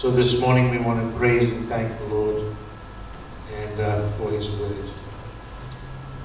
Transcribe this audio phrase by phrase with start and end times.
[0.00, 2.56] So this morning we want to praise and thank the Lord
[3.54, 4.74] and uh, for His word.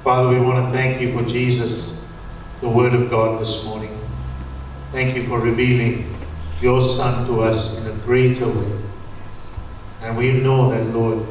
[0.01, 1.99] Father, we want to thank you for Jesus,
[2.61, 3.99] the Word of God this morning.
[4.93, 6.17] Thank you for revealing
[6.61, 8.81] your Son to us in a greater way.
[9.99, 11.27] And we know that, Lord,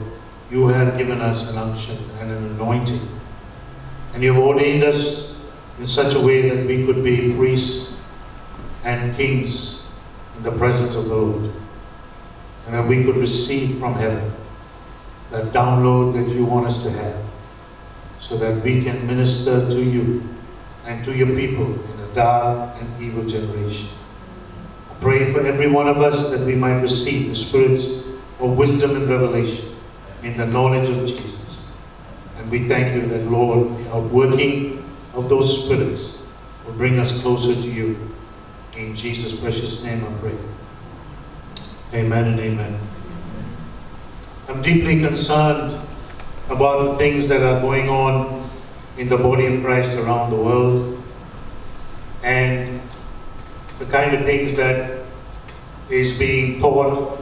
[0.50, 3.08] you have given us an unction and an anointing.
[4.12, 5.32] And you've ordained us
[5.78, 7.96] in such a way that we could be priests
[8.82, 9.86] and kings
[10.36, 11.63] in the presence of the Lord.
[12.66, 14.32] And that we could receive from heaven
[15.30, 17.16] that download that you want us to have
[18.20, 20.22] so that we can minister to you
[20.86, 23.88] and to your people in a dark and evil generation.
[24.90, 27.86] I pray for every one of us that we might receive the spirits
[28.40, 29.74] of wisdom and revelation
[30.22, 31.70] in the knowledge of Jesus.
[32.38, 36.22] And we thank you that, Lord, the outworking of those spirits
[36.64, 38.10] will bring us closer to you.
[38.76, 40.36] In Jesus' precious name I pray.
[41.92, 42.80] Amen and amen.
[44.48, 45.80] I'm deeply concerned
[46.48, 48.50] about the things that are going on
[48.96, 51.02] in the body of Christ around the world
[52.22, 52.80] and
[53.78, 55.04] the kind of things that
[55.90, 57.20] is being taught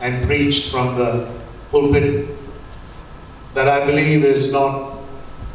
[0.00, 1.30] and preached from the
[1.70, 2.28] pulpit
[3.54, 4.98] that I believe is not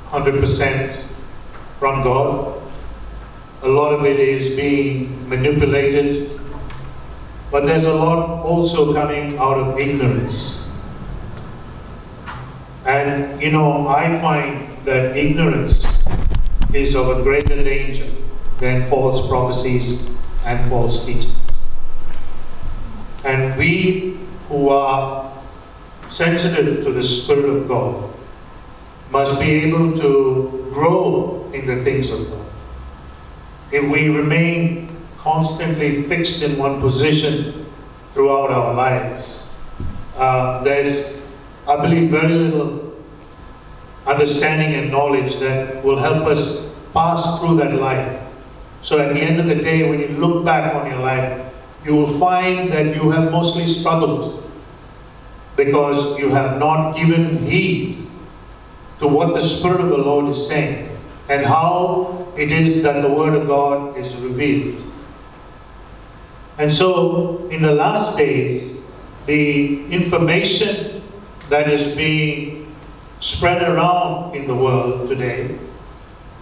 [0.10, 1.02] 100%
[1.80, 2.62] from God.
[3.62, 6.40] A lot of it is being manipulated,
[7.54, 10.60] but there's a lot also coming out of ignorance.
[12.84, 15.86] And you know, I find that ignorance
[16.74, 18.10] is of a greater danger
[18.60, 20.10] than false prophecies
[20.44, 21.36] and false teaching.
[23.24, 24.18] And we
[24.50, 25.32] who are
[26.10, 28.12] sensitive to the Spirit of God
[29.12, 32.48] must be able to grow in the things of God.
[33.72, 34.93] If we remain
[35.24, 37.66] constantly fixed in one position
[38.14, 39.40] throughout our lives,
[40.18, 41.18] uh, there's
[41.66, 42.94] I believe very little
[44.06, 48.22] understanding and knowledge that will help us pass through that life.
[48.82, 51.54] So at the end of the day, when you look back on your life,
[51.86, 54.44] you will find that you have mostly struggled
[55.56, 58.08] because you have not given heed
[59.00, 60.98] to what the Spirit of the Lord is saying
[61.30, 64.84] and how it is that the Word of God is revealed.
[66.64, 68.78] And so, in the last days,
[69.26, 71.04] the information
[71.50, 72.74] that is being
[73.20, 75.60] spread around in the world today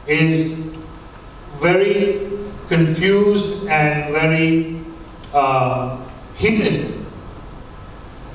[0.06, 0.62] is
[1.60, 2.30] very
[2.68, 4.80] confused and very
[5.34, 5.98] uh,
[6.36, 7.04] hidden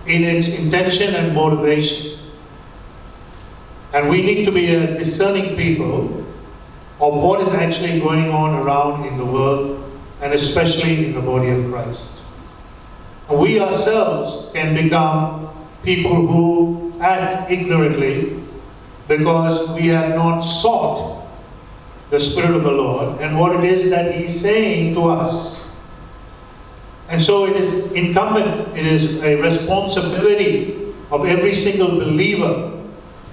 [0.08, 2.18] in its intention and motivation.
[3.92, 6.26] And we need to be a discerning people
[6.98, 9.85] of what is actually going on around in the world
[10.20, 12.14] and especially in the body of Christ.
[13.30, 15.50] We ourselves can become
[15.82, 18.42] people who act ignorantly
[19.08, 21.26] because we have not sought
[22.10, 25.62] the Spirit of the Lord and what it is that He's saying to us.
[27.08, 32.72] And so it is incumbent, it is a responsibility of every single believer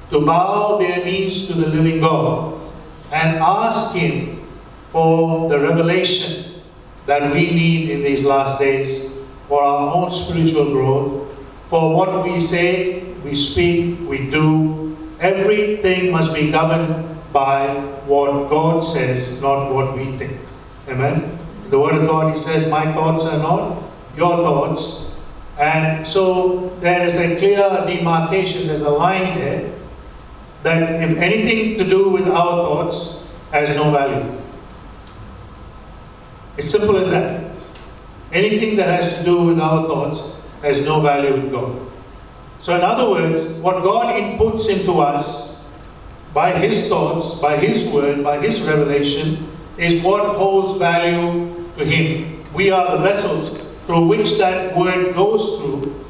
[0.10, 2.60] to bow their knees to the living God
[3.12, 4.48] and ask Him
[4.92, 6.53] for the revelation
[7.06, 9.12] that we need in these last days
[9.48, 11.30] for our own spiritual growth,
[11.68, 14.96] for what we say, we speak, we do.
[15.20, 17.68] Everything must be governed by
[18.06, 20.40] what God says, not what we think.
[20.88, 21.40] Amen?
[21.70, 23.84] The Word of God, He says, My thoughts are not
[24.16, 25.16] your thoughts.
[25.58, 29.72] And so there is a clear demarcation, there's a line there
[30.64, 34.43] that if anything to do with our thoughts has no value.
[36.58, 37.52] It's simple as that.
[38.32, 40.22] Anything that has to do with our thoughts
[40.62, 41.80] has no value with God.
[42.60, 45.62] So, in other words, what God inputs into us
[46.34, 52.44] by His thoughts, by His word, by His revelation, is what holds value to Him.
[52.54, 56.06] We are the vessels through which that word goes through,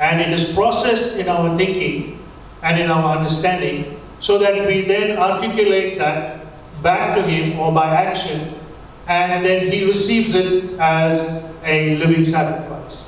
[0.00, 2.18] and it is processed in our thinking
[2.62, 6.46] and in our understanding, so that we then articulate that
[6.82, 8.54] back to Him or by action,
[9.06, 13.04] and then He receives it as a living sacrifice.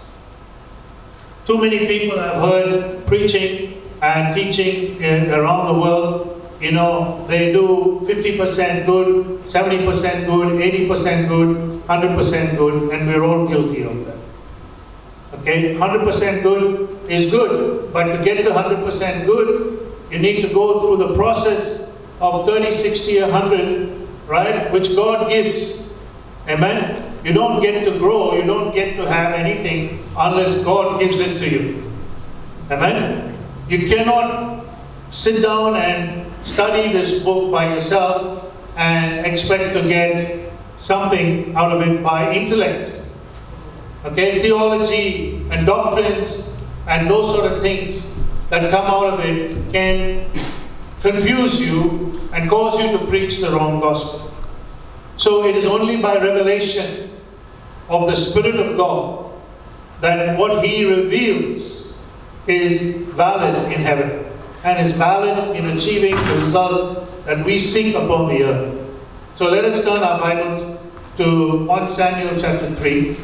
[1.45, 6.31] Too many people have heard preaching and teaching in, around the world.
[6.61, 13.47] You know, they do 50% good, 70% good, 80% good, 100% good, and we're all
[13.47, 14.17] guilty of that.
[15.41, 20.81] Okay, 100% good is good, but to get to 100% good, you need to go
[20.81, 21.87] through the process
[22.21, 25.81] of 30, 60, 100, right, which God gives.
[26.49, 27.19] Amen?
[27.25, 31.39] You don't get to grow, you don't get to have anything unless God gives it
[31.39, 31.91] to you.
[32.71, 33.37] Amen?
[33.69, 34.67] You cannot
[35.11, 41.81] sit down and study this book by yourself and expect to get something out of
[41.87, 42.93] it by intellect.
[44.05, 46.51] Okay, theology and doctrines
[46.87, 48.07] and those sort of things
[48.51, 50.29] that come out of it can
[51.05, 54.33] confuse you and cause you to preach the wrong gospel.
[55.19, 57.11] So it is only by revelation
[57.91, 59.31] of the Spirit of God
[60.01, 61.93] that what He reveals
[62.47, 64.25] is valid in heaven
[64.65, 68.97] and is valid in achieving the results that we seek upon the earth.
[69.37, 70.81] So let us turn our Bibles
[71.19, 73.17] to 1 Samuel chapter 3.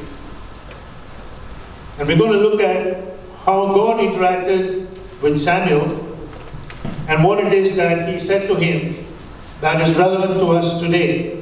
[1.99, 3.17] And we're going to look at
[3.47, 4.87] how God interacted
[5.23, 6.10] with Samuel
[7.11, 9.05] and what it is that he said to him
[9.61, 11.41] that is relevant to us today.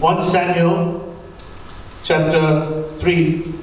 [0.00, 1.16] 1 Samuel
[2.02, 3.54] chapter 3,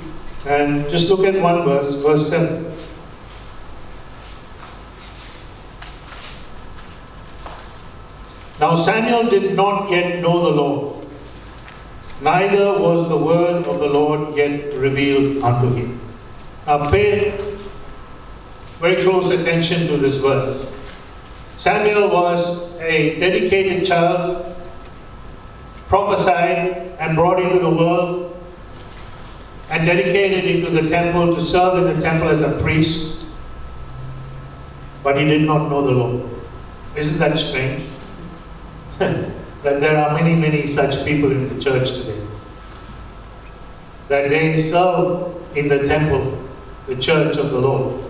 [0.47, 2.71] and just look at one verse, verse 7.
[8.61, 11.07] Now Samuel did not yet know the Lord,
[12.21, 16.00] neither was the word of the Lord yet revealed unto him.
[16.65, 17.44] Now pay
[18.85, 20.71] very close attention to this verse.
[21.57, 24.45] Samuel was a dedicated child,
[25.87, 28.39] prophesied and brought into the world,
[29.71, 33.25] and dedicated into the temple to serve in the temple as a priest.
[35.01, 36.29] But he did not know the Lord.
[36.95, 37.83] Isn't that strange?
[38.99, 39.33] that
[39.63, 42.23] there are many, many such people in the church today.
[44.09, 46.47] That they serve in the temple,
[46.85, 48.05] the church of the Lord,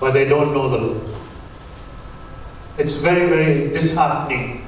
[0.00, 1.00] but they don't know the Lord.
[2.78, 4.66] It's very, very disheartening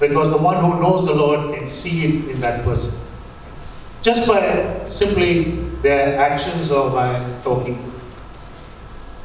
[0.00, 2.94] because the one who knows the Lord can see it in that person.
[4.02, 5.44] Just by simply
[5.82, 7.92] their actions or by talking.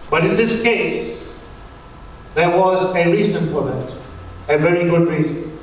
[0.09, 1.33] But in this case,
[2.35, 3.93] there was a reason for that,
[4.49, 5.57] a very good reason.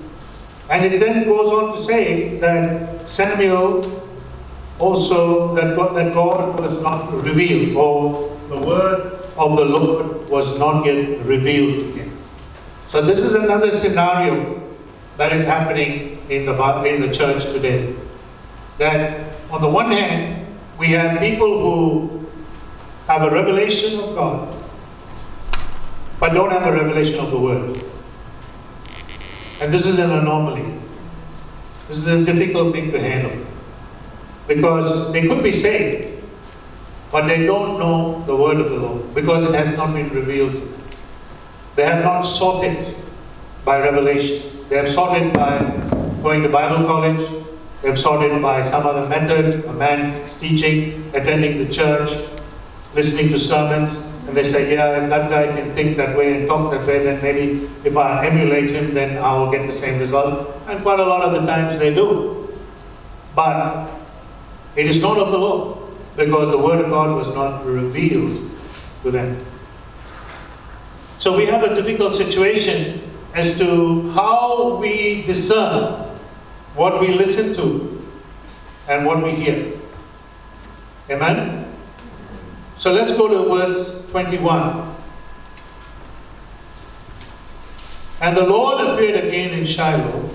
[0.71, 3.83] And it then goes on to say that Samuel
[4.79, 10.59] also, that God, that God was not revealed, or the word of the Lord was
[10.59, 12.19] not yet revealed to him.
[12.89, 14.61] So this is another scenario
[15.17, 17.95] that is happening in the, in the church today.
[18.79, 20.47] That on the one hand,
[20.79, 22.27] we have people who
[23.07, 24.65] have a revelation of God,
[26.21, 27.83] but don't have a revelation of the Word.
[29.61, 30.79] And this is an anomaly.
[31.89, 33.47] This is a difficult thing to handle.
[34.47, 36.18] Because they could be saved,
[37.11, 40.53] but they don't know the word of the Lord because it has not been revealed
[40.53, 40.83] to them.
[41.77, 42.97] They have not sought it
[43.65, 44.67] by revelation.
[44.69, 45.59] They have sought it by
[46.23, 47.25] going to Bible college.
[47.83, 52.11] They have sought it by some other method, a man's teaching, attending the church,
[52.95, 56.47] listening to sermons, and they say, yeah, if that guy can think that way and
[56.47, 60.55] talk that way, then maybe if I emulate him, then I'll get the same result.
[60.67, 62.55] And quite a lot of the times they do.
[63.35, 63.89] But
[64.77, 65.78] it is not of the Lord,
[66.19, 68.51] because the Word of God was not revealed
[69.05, 69.39] to them.
[71.17, 76.05] So we have a difficult situation as to how we discern
[76.75, 78.05] what we listen to
[78.89, 79.79] and what we hear.
[81.09, 81.73] Amen?
[82.77, 84.97] So let's go to verse 21.
[88.21, 90.29] And the Lord appeared again in Shiloh,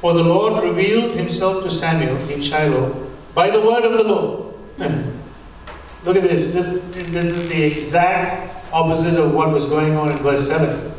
[0.00, 4.51] for the Lord revealed himself to Samuel in Shiloh by the word of the Lord.
[4.76, 5.10] Hmm.
[6.04, 6.52] Look at this.
[6.52, 6.80] this.
[6.92, 10.92] This is the exact opposite of what was going on in verse 7.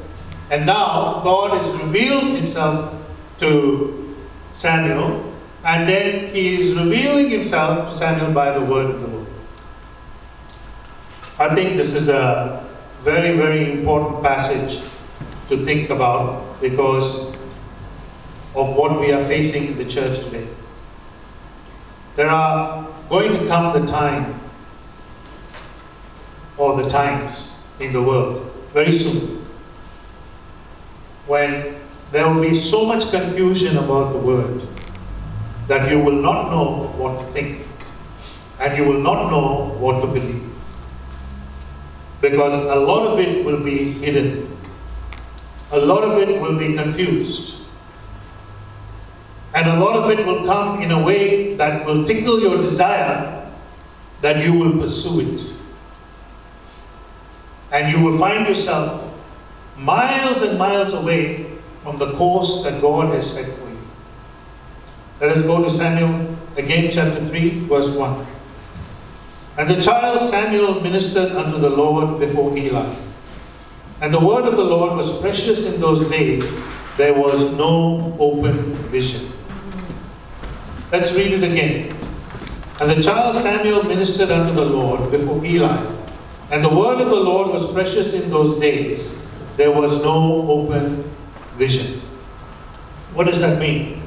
[0.52, 2.94] And now God has revealed himself
[3.40, 4.16] to
[4.54, 9.28] Samuel, and then he is revealing himself to Samuel by the word of the Lord.
[11.40, 12.64] I think this is a
[13.02, 14.84] very, very important passage
[15.50, 17.34] to think about because
[18.56, 20.48] of what we are facing in the church today.
[22.16, 24.40] There are going to come the time
[26.58, 29.46] or the times in the world very soon
[31.28, 31.76] when
[32.12, 34.68] there will be so much confusion about the word
[35.68, 37.66] that you will not know what to think
[38.60, 40.54] and you will not know what to believe
[42.24, 44.58] because a lot of it will be hidden.
[45.72, 47.58] A lot of it will be confused.
[49.54, 53.52] And a lot of it will come in a way that will tickle your desire
[54.22, 55.42] that you will pursue it.
[57.72, 59.14] And you will find yourself
[59.78, 61.52] miles and miles away
[61.84, 63.80] from the course that God has set for you.
[65.20, 68.28] Let us go to Samuel again, chapter 3, verse 1.
[69.58, 72.96] And the child Samuel ministered unto the Lord before Eli.
[74.02, 76.44] And the word of the Lord was precious in those days.
[76.98, 79.32] There was no open vision.
[80.94, 81.98] Let's read it again.
[82.80, 85.92] And the child Samuel ministered unto the Lord before Eli.
[86.52, 89.18] And the word of the Lord was precious in those days.
[89.58, 91.12] There was no open
[91.58, 92.00] vision.
[93.16, 94.04] What does that mean?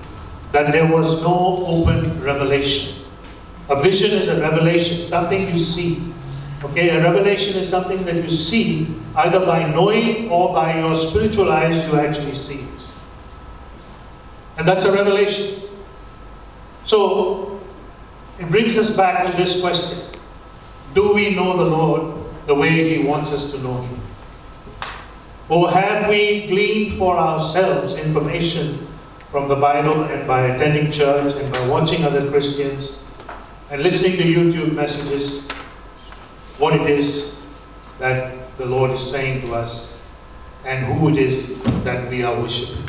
[0.52, 3.02] That there was no open revelation.
[3.68, 6.00] A vision is a revelation, something you see.
[6.62, 11.50] Okay, a revelation is something that you see either by knowing or by your spiritual
[11.50, 12.80] eyes, you actually see it.
[14.56, 15.65] And that's a revelation.
[16.86, 17.60] So,
[18.38, 19.98] it brings us back to this question
[20.94, 24.00] Do we know the Lord the way He wants us to know Him?
[25.48, 28.86] Or have we gleaned for ourselves information
[29.32, 33.04] from the Bible and by attending church and by watching other Christians
[33.70, 35.48] and listening to YouTube messages
[36.58, 37.36] what it is
[37.98, 39.92] that the Lord is saying to us
[40.64, 42.88] and who it is that we are worshiping?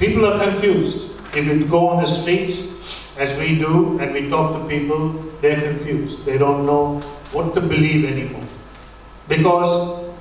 [0.00, 1.11] People are confused.
[1.34, 2.72] If you go on the streets,
[3.16, 6.24] as we do, and we talk to people, they're confused.
[6.24, 7.00] They don't know
[7.32, 8.46] what to believe anymore.
[9.28, 10.12] Because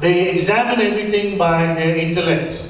[0.00, 2.62] they examine everything by their intellect.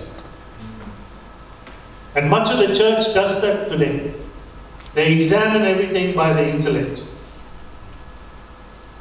[2.14, 4.12] And much of the church does that today.
[4.94, 7.02] They examine everything by the intellect.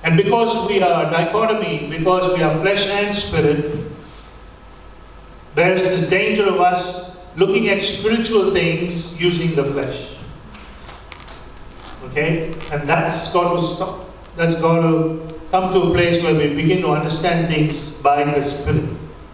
[0.03, 3.86] And because we are dichotomy, because we are flesh and spirit,
[5.55, 10.16] there is this danger of us looking at spiritual things using the flesh.
[12.06, 12.54] Okay?
[12.72, 14.10] And that's got to stop.
[14.36, 18.42] That's got to come to a place where we begin to understand things by the
[18.42, 18.90] Spirit.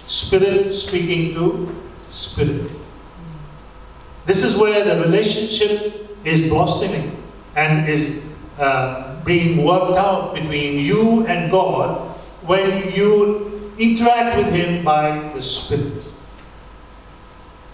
[0.06, 1.76] Spirit speaking to
[2.10, 2.70] Spirit.
[4.26, 7.24] This is where the relationship is blossoming
[7.56, 8.22] and is
[8.58, 12.16] uh, being worked out between you and God
[12.46, 16.04] when you interact with Him by the Spirit.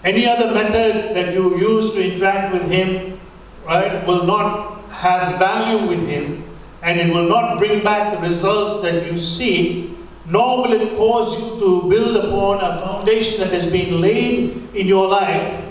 [0.04, 3.20] Any other method that you use to interact with Him,
[3.66, 6.46] right, will not have value with Him
[6.82, 9.90] and it will not bring back the results that you seek,
[10.26, 14.86] nor will it cause you to build upon a foundation that has been laid in
[14.86, 15.64] your life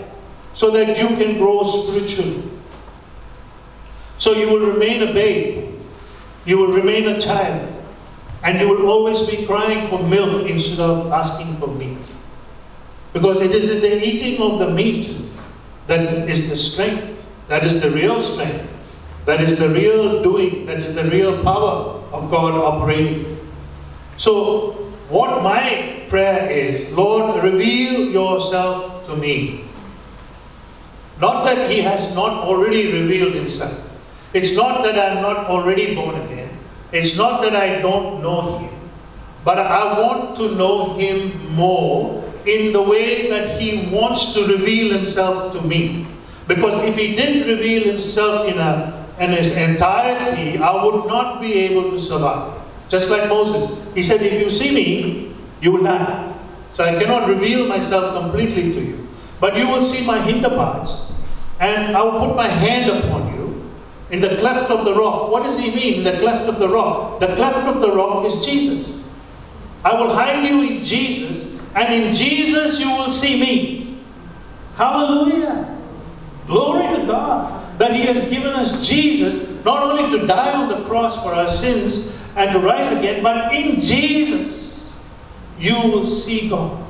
[0.52, 2.42] so that you can grow spiritually.
[4.18, 5.78] So you will remain a babe,
[6.44, 7.72] you will remain a child,
[8.42, 11.98] and you will always be crying for milk instead of asking for meat.
[13.16, 15.16] Because it is in the eating of the meat
[15.86, 17.16] that is the strength,
[17.48, 18.68] that is the real strength,
[19.24, 23.38] that is the real doing, that is the real power of God operating.
[24.18, 24.72] So,
[25.08, 29.64] what my prayer is, Lord, reveal yourself to me.
[31.18, 33.80] Not that He has not already revealed Himself.
[34.34, 36.50] It's not that I'm not already born again.
[36.92, 38.90] It's not that I don't know Him.
[39.42, 44.92] But I want to know Him more in the way that He wants to reveal
[44.92, 46.06] Himself to me.
[46.46, 51.54] Because if He didn't reveal Himself in, a, in His entirety, I would not be
[51.54, 52.62] able to survive.
[52.88, 53.76] Just like Moses.
[53.94, 56.34] He said, If you see me, you will die.
[56.72, 59.08] So I cannot reveal myself completely to you.
[59.40, 61.12] But you will see my hinder parts.
[61.58, 63.72] And I will put my hand upon you
[64.10, 65.30] in the cleft of the rock.
[65.30, 67.18] What does he mean, the cleft of the rock?
[67.18, 69.04] The cleft of the rock is Jesus.
[69.84, 71.45] I will hide you in Jesus
[71.76, 73.98] and in Jesus you will see me.
[74.74, 75.78] Hallelujah.
[76.46, 80.84] Glory to God that He has given us Jesus not only to die on the
[80.86, 84.96] cross for our sins and to rise again, but in Jesus
[85.58, 86.82] you will see God.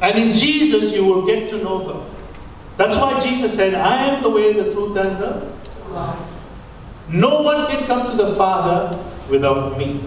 [0.00, 2.10] And in Jesus you will get to know God.
[2.76, 5.52] That's why Jesus said, I am the way, the truth, and the
[5.90, 6.30] life.
[7.08, 8.98] No one can come to the Father
[9.28, 10.02] without me.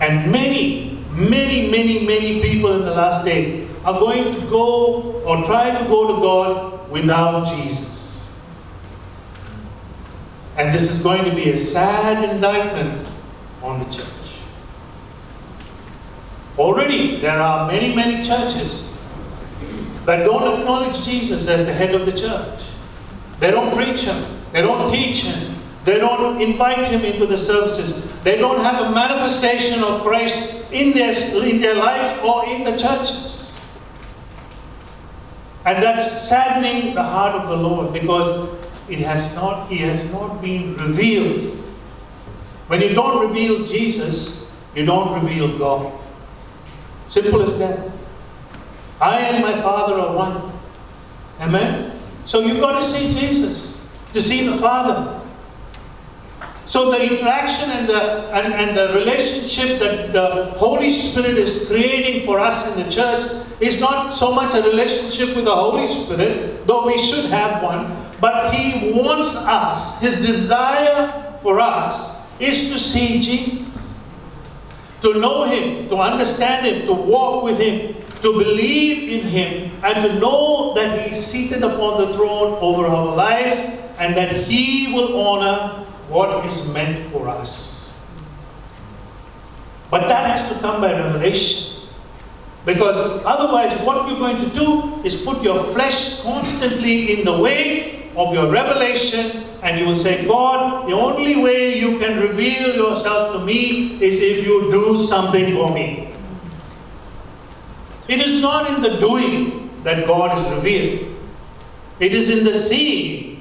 [0.00, 5.44] And many many, many, many people in the last days are going to go or
[5.44, 8.30] try to go to God without Jesus.
[10.56, 13.08] And this is going to be a sad indictment
[13.62, 14.06] on the church.
[16.58, 18.92] Already, there are many, many churches
[20.04, 22.62] that don't acknowledge Jesus as the head of the church.
[23.40, 28.06] They don't preach Him, they don't teach Him, they don't invite Him into the services,
[28.22, 31.12] they don't have a manifestation of Christ in their,
[31.44, 33.54] in their lives or in the churches.
[35.64, 40.42] And that's saddening the heart of the Lord because it has not, He has not
[40.42, 41.56] been revealed.
[42.66, 45.92] When you don't reveal Jesus, you don't reveal God.
[47.08, 47.90] Simple as that.
[49.00, 50.52] I and my Father are one.
[51.40, 51.98] Amen?
[52.24, 53.80] So you've got to see Jesus,
[54.12, 55.21] to see the Father.
[56.72, 58.00] So the interaction and the,
[58.32, 63.30] and, and the relationship that the Holy Spirit is creating for us in the church
[63.60, 67.94] is not so much a relationship with the Holy Spirit, though we should have one,
[68.22, 73.68] but He wants us, His desire for us is to see Jesus,
[75.02, 80.08] to know Him, to understand Him, to walk with Him, to believe in Him, and
[80.08, 83.60] to know that He is seated upon the throne over our lives
[83.98, 87.90] and that He will honor what is meant for us.
[89.90, 91.88] But that has to come by revelation.
[92.64, 98.10] Because otherwise, what you're going to do is put your flesh constantly in the way
[98.16, 103.32] of your revelation, and you will say, God, the only way you can reveal yourself
[103.32, 106.14] to me is if you do something for me.
[108.08, 111.16] It is not in the doing that God is revealed,
[112.00, 113.31] it is in the seeing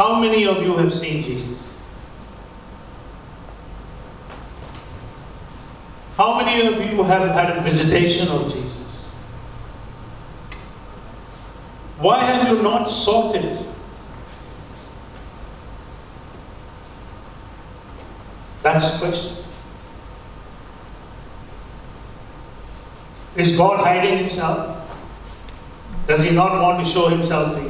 [0.00, 1.68] How many of you have seen Jesus?
[6.16, 9.04] How many of you have had a visitation of Jesus?
[11.98, 13.66] Why have you not sought it?
[18.62, 19.36] That's the question.
[23.36, 24.78] Is God hiding himself?
[26.06, 27.69] Does he not want to show himself to you?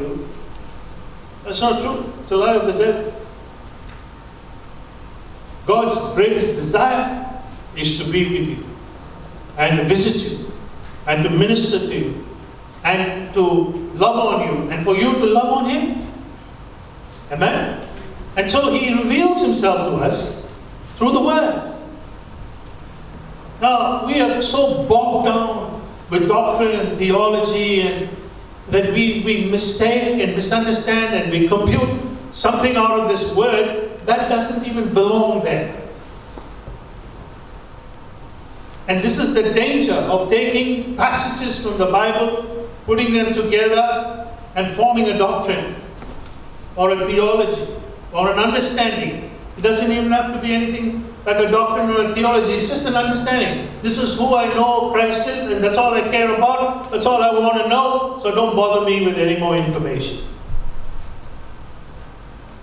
[1.50, 2.12] That's not true.
[2.22, 3.12] It's a lie of the devil.
[5.66, 7.42] God's greatest desire
[7.76, 8.64] is to be with you
[9.58, 10.52] and to visit you
[11.08, 12.24] and to minister to you
[12.84, 16.06] and to love on you and for you to love on Him.
[17.32, 17.84] Amen?
[18.36, 20.40] And so He reveals Himself to us
[20.98, 21.76] through the Word.
[23.60, 28.08] Now, we are so bogged down with doctrine and theology and
[28.68, 32.00] that we, we mistake and misunderstand and we compute
[32.30, 35.76] something out of this word that doesn't even belong there.
[38.88, 44.74] And this is the danger of taking passages from the Bible, putting them together, and
[44.74, 45.76] forming a doctrine
[46.76, 47.68] or a theology
[48.12, 49.30] or an understanding.
[49.56, 52.52] It doesn't even have to be anything like a doctrine or a theology.
[52.52, 53.70] It's just an understanding.
[53.82, 56.90] This is who I know Christ is, and that's all I care about.
[56.90, 58.18] That's all I want to know.
[58.22, 60.24] So don't bother me with any more information.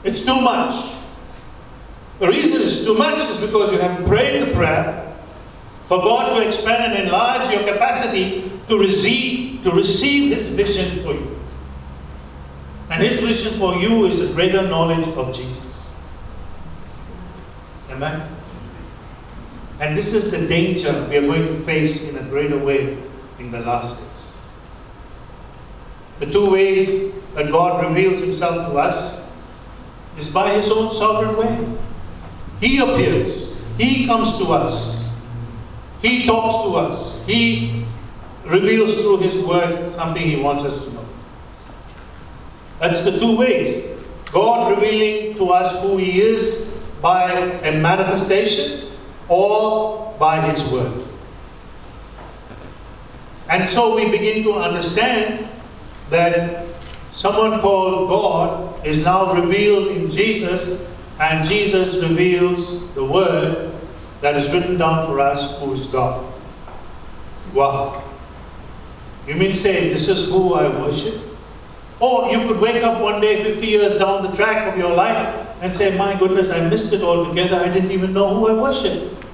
[0.03, 0.95] It's too much.
[2.19, 5.15] The reason it's too much is because you haven't prayed the prayer
[5.87, 11.13] for God to expand and enlarge your capacity to receive, to receive His vision for
[11.13, 11.39] you.
[12.89, 15.87] And His vision for you is a greater knowledge of Jesus.
[17.89, 18.36] Amen.
[19.79, 22.97] And this is the danger we are going to face in a greater way
[23.37, 24.27] in the last days.
[26.19, 29.21] The two ways that God reveals Himself to us
[30.17, 31.77] is by His own sovereign way.
[32.59, 35.03] He appears, He comes to us,
[36.01, 37.85] He talks to us, He
[38.45, 41.05] reveals through His Word something He wants us to know.
[42.79, 43.95] That's the two ways.
[44.31, 46.65] God revealing to us who He is
[46.99, 48.86] by a manifestation
[49.29, 51.05] or by His Word.
[53.49, 55.47] And so we begin to understand
[56.09, 56.65] that
[57.13, 60.81] someone called God is now revealed in Jesus,
[61.19, 63.73] and Jesus reveals the Word
[64.21, 66.33] that is written down for us, who is God.
[67.53, 68.03] Wow.
[69.27, 71.21] You mean say, this is who I worship?
[71.99, 75.46] Or you could wake up one day 50 years down the track of your life
[75.61, 77.57] and say, my goodness, I missed it altogether.
[77.57, 79.25] I didn't even know who I worshipped.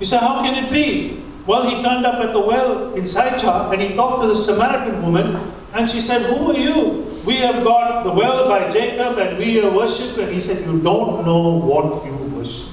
[0.00, 1.22] You say, how can it be?
[1.46, 5.02] Well, he turned up at the well in Sychar and he talked to the Samaritan
[5.02, 7.20] woman and she said, who are you?
[7.24, 10.18] We have got the well by Jacob and we are worshipped.
[10.18, 12.68] And he said, you don't know what you worship.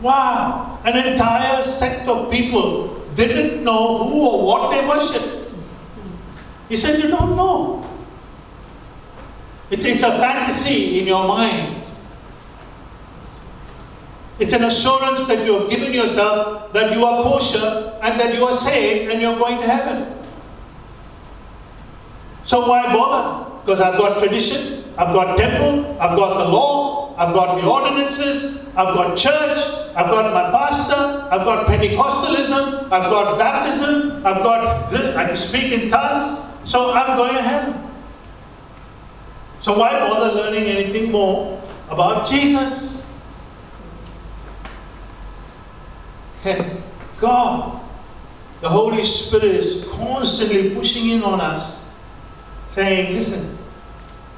[0.00, 5.50] Wow, an entire sect of people didn't know who or what they worshiped.
[6.68, 7.88] He said, You don't know.
[9.70, 11.84] It's, it's a fantasy in your mind.
[14.38, 18.44] It's an assurance that you have given yourself that you are kosher and that you
[18.44, 20.12] are saved and you're going to heaven.
[22.42, 23.50] So why bother?
[23.60, 28.58] Because I've got tradition, I've got temple, I've got the law, I've got the ordinances,
[28.76, 29.58] I've got church,
[29.96, 35.72] I've got my pastor, I've got Pentecostalism, I've got baptism, I've got I can speak
[35.72, 37.93] in tongues, so I'm going to heaven.
[39.64, 43.02] So why bother learning anything more about Jesus?
[46.44, 46.82] And
[47.18, 47.80] God,
[48.60, 51.80] the Holy Spirit is constantly pushing in on us,
[52.68, 53.56] saying, Listen,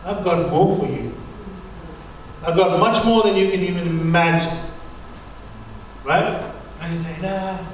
[0.04, 1.12] I've got more for you.
[2.44, 4.56] I've got much more than you can even imagine.
[6.04, 6.52] Right?
[6.80, 7.66] And you say, Nah,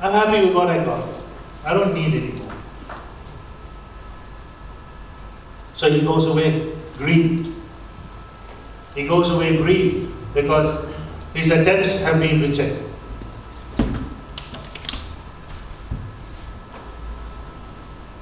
[0.00, 1.08] I'm happy with what I got.
[1.64, 2.41] I don't need anymore.
[5.74, 7.54] So he goes away grieved.
[8.94, 10.86] He goes away grieved because
[11.34, 12.88] his attempts have been rejected.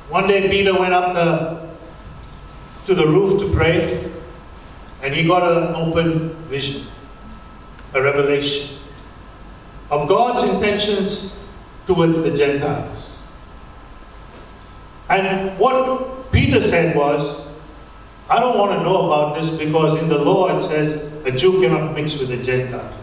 [0.08, 1.70] One day Peter went up the,
[2.86, 4.10] to the roof to pray
[5.02, 6.86] and he got an open vision,
[7.94, 8.76] a revelation
[9.90, 11.36] of God's intentions
[11.86, 13.10] towards the Gentiles.
[15.08, 16.09] And what
[16.40, 17.46] Peter said was,
[18.30, 21.60] I don't want to know about this because in the law it says a Jew
[21.60, 22.94] cannot mix with a Gentile.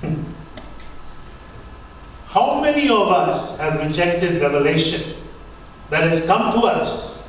[0.00, 0.22] Hmm.
[2.28, 5.14] How many of us have rejected revelation
[5.90, 7.22] that has come to us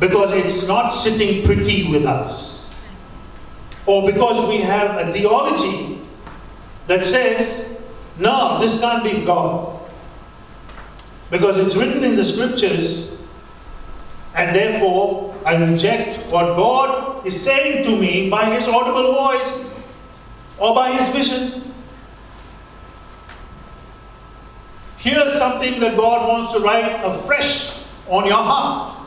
[0.00, 2.74] because it's not sitting pretty with us?
[3.86, 6.00] Or because we have a theology
[6.88, 7.76] that says,
[8.18, 9.80] no, this can't be God.
[11.30, 13.13] Because it's written in the scriptures,
[14.34, 19.52] and therefore I reject what God is saying to me by His audible voice
[20.58, 21.72] or by His vision.
[24.98, 29.06] Here's something that God wants to write afresh on your heart.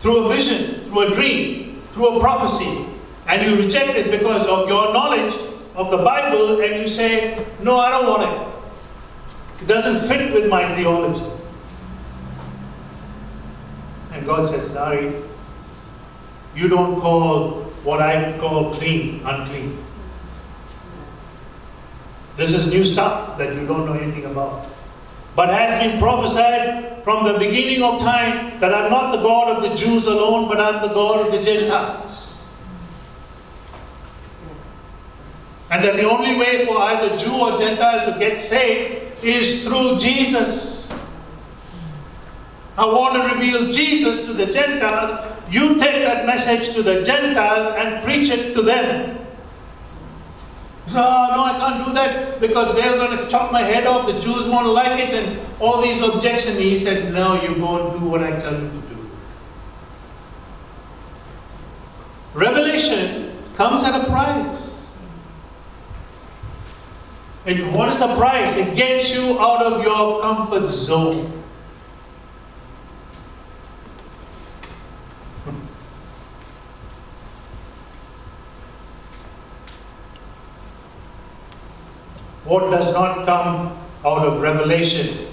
[0.00, 2.86] Through a vision, through a dream, through a prophecy.
[3.26, 5.34] And you reject it because of your knowledge
[5.74, 9.62] of the Bible and you say, No, I don't want it.
[9.62, 11.24] It doesn't fit with my theology.
[14.12, 15.22] And God says, Sorry,
[16.54, 19.82] you don't call what I call clean unclean.
[22.36, 24.66] This is new stuff that you don't know anything about.
[25.34, 29.62] But has been prophesied from the beginning of time that I'm not the God of
[29.62, 32.38] the Jews alone, but I'm the God of the Gentiles.
[35.70, 39.98] And that the only way for either Jew or Gentile to get saved is through
[39.98, 40.92] Jesus.
[42.76, 45.28] I want to reveal Jesus to the Gentiles.
[45.50, 49.18] You take that message to the Gentiles and preach it to them.
[50.86, 54.06] So, oh, no, I can't do that because they're going to chop my head off.
[54.06, 56.58] The Jews won't like it, and all these objections.
[56.58, 59.10] He said, No, you go and do what I tell you to do.
[62.34, 64.88] Revelation comes at a price.
[67.44, 68.54] And what is the price?
[68.56, 71.41] It gets you out of your comfort zone.
[82.52, 85.26] What does not come out of revelation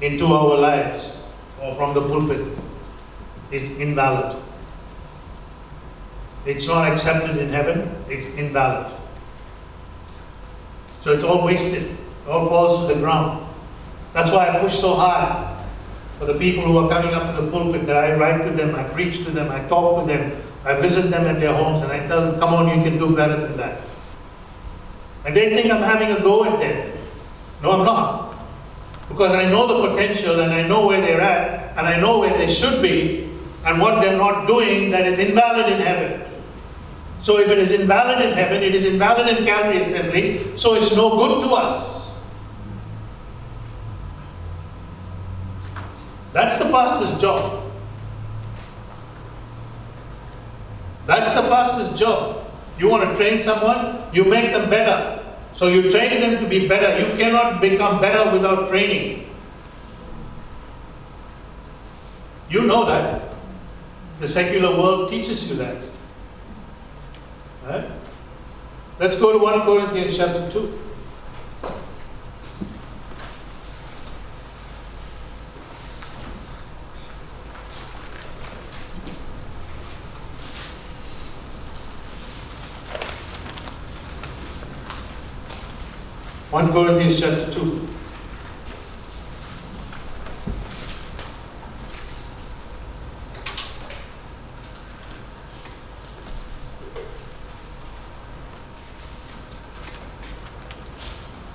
[0.00, 1.18] into our lives
[1.60, 2.46] or from the pulpit
[3.50, 4.42] is invalid.
[6.46, 8.90] It's not accepted in heaven, it's invalid.
[11.02, 13.46] So it's all wasted, it all falls to the ground.
[14.14, 15.58] That's why I push so hard
[16.18, 18.74] for the people who are coming up to the pulpit that I write to them,
[18.74, 21.92] I preach to them, I talk to them, I visit them at their homes, and
[21.92, 23.91] I tell them, come on, you can do better than that.
[25.24, 26.98] And they think I'm having a go at them.
[27.62, 28.36] No, I'm not.
[29.08, 32.36] Because I know the potential and I know where they're at and I know where
[32.36, 33.30] they should be
[33.64, 36.22] and what they're not doing that is invalid in heaven.
[37.20, 40.94] So if it is invalid in heaven, it is invalid in Calvary Assembly, so it's
[40.96, 42.10] no good to us.
[46.32, 47.62] That's the pastor's job.
[51.06, 52.41] That's the pastor's job.
[52.82, 55.24] You want to train someone, you make them better.
[55.54, 56.98] So you train them to be better.
[56.98, 59.30] You cannot become better without training.
[62.50, 63.22] You know that.
[64.18, 65.76] The secular world teaches you that.
[67.64, 67.88] Right?
[68.98, 70.78] Let's go to 1 Corinthians chapter 2.
[86.52, 87.88] 1 Corinthians chapter 2.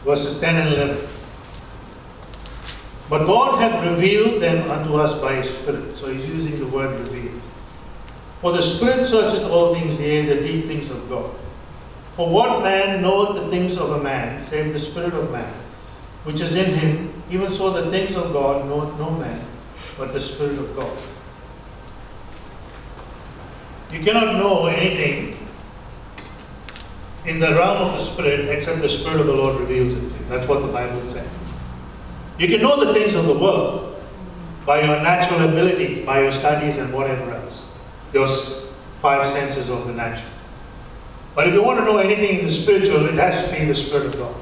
[0.03, 1.07] Verses 10 and 11.
[3.07, 5.95] But God hath revealed them unto us by His Spirit.
[5.95, 7.39] So He's using the word reveal.
[8.41, 11.29] For the Spirit searcheth all things, yea, the deep things of God.
[12.17, 15.53] For what man knoweth the things of a man, save the Spirit of man,
[16.23, 17.23] which is in him?
[17.29, 19.45] Even so, the things of God knoweth no man,
[19.99, 20.97] but the Spirit of God.
[23.91, 25.37] You cannot know anything
[27.25, 30.05] in the realm of the Spirit except the Spirit of the Lord reveals it to
[30.05, 30.25] you.
[30.27, 31.29] That's what the Bible says.
[32.39, 34.03] You can know the things of the world
[34.65, 37.63] by your natural abilities, by your studies, and whatever else.
[38.11, 38.27] Your
[39.03, 40.31] five senses of the natural.
[41.37, 43.75] But if you want to know anything in the spiritual, it has to be the
[43.75, 44.35] Spirit of God.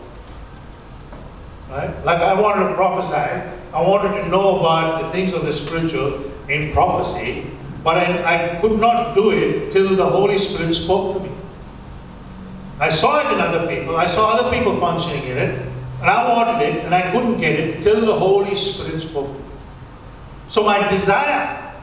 [1.70, 2.06] Right?
[2.06, 6.32] Like I wanted to prophesy, I wanted to know about the things of the spiritual
[6.48, 7.52] in prophecy,
[7.84, 11.36] but I, I could not do it till the Holy Spirit spoke to me.
[12.80, 15.68] I saw it in other people, I saw other people functioning in it,
[16.00, 19.34] and I wanted it, and I couldn't get it till the Holy Spirit spoke to
[19.34, 19.50] me.
[20.48, 21.74] So my desire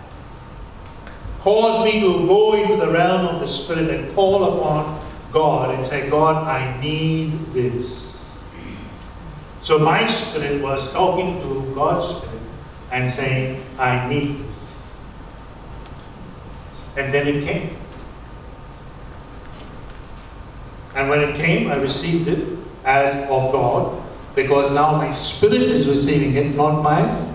[1.40, 5.01] caused me to go into the realm of the Spirit and call upon
[5.32, 8.24] God and say, God, I need this.
[9.60, 12.42] So my spirit was talking to God's spirit
[12.90, 14.76] and saying, I need this.
[16.96, 17.76] And then it came.
[20.94, 24.02] And when it came, I received it as of God
[24.34, 27.32] because now my spirit is receiving it, not my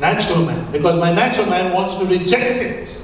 [0.00, 0.70] natural man.
[0.72, 2.96] Because my natural man wants to reject it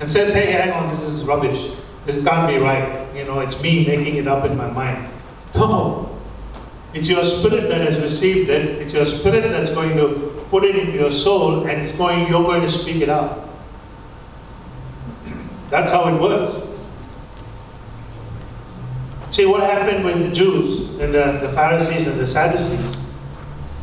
[0.00, 1.72] and says, hey, hang on, this is rubbish.
[2.06, 3.14] This can't be right.
[3.14, 5.08] You know, it's me making it up in my mind.
[5.54, 6.18] No.
[6.92, 8.80] It's your spirit that has received it.
[8.82, 12.42] It's your spirit that's going to put it into your soul and it's going, you're
[12.42, 13.48] going to speak it out.
[15.70, 16.66] That's how it works.
[19.30, 22.98] See, what happened with the Jews and the, the Pharisees and the Sadducees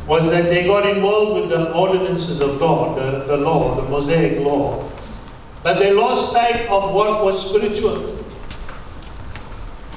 [0.06, 4.38] was that they got involved with the ordinances of God, the, the law, the Mosaic
[4.40, 4.90] law,
[5.62, 8.16] but they lost sight of what was spiritual.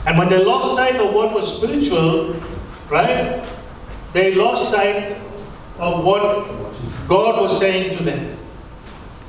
[0.05, 2.35] And when they lost sight of what was spiritual,
[2.89, 3.47] right,
[4.13, 5.17] they lost sight
[5.77, 6.47] of what
[7.07, 8.37] God was saying to them.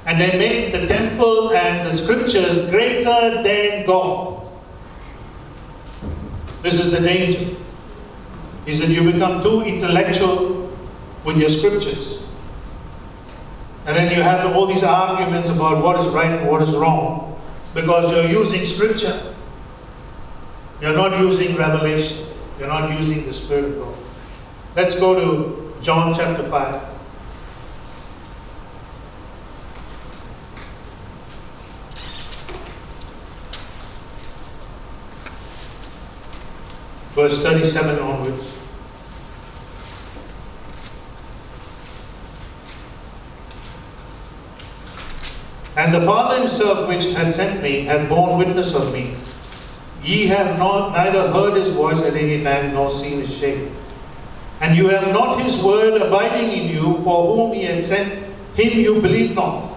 [0.06, 4.48] And they made the temple and the scriptures greater than God.
[6.62, 7.56] This is the danger.
[8.66, 10.72] Is that you become too intellectual
[11.24, 12.21] with your scriptures.
[13.84, 17.40] And then you have all these arguments about what is right and what is wrong
[17.74, 19.34] because you're using scripture.
[20.80, 22.26] You're not using revelation.
[22.58, 23.94] You're not using the Spirit of God.
[24.76, 26.88] Let's go to John chapter 5.
[37.14, 38.61] Verse 37 onwards.
[45.76, 49.16] And the Father himself which had sent me hath borne witness of me.
[50.02, 53.70] Ye have not neither heard his voice at any time nor seen his shape.
[54.60, 58.12] And you have not his word abiding in you, for whom he had sent
[58.54, 59.72] him you believe not.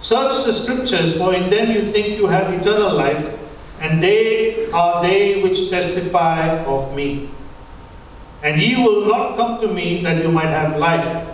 [0.00, 3.38] Search the scriptures, for in them you think you have eternal life,
[3.80, 7.30] and they are they which testify of me.
[8.42, 11.31] And ye will not come to me that you might have life.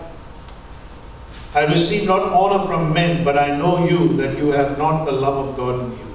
[1.58, 5.10] I receive not honor from men, but I know you, that you have not the
[5.10, 6.14] love of God in you.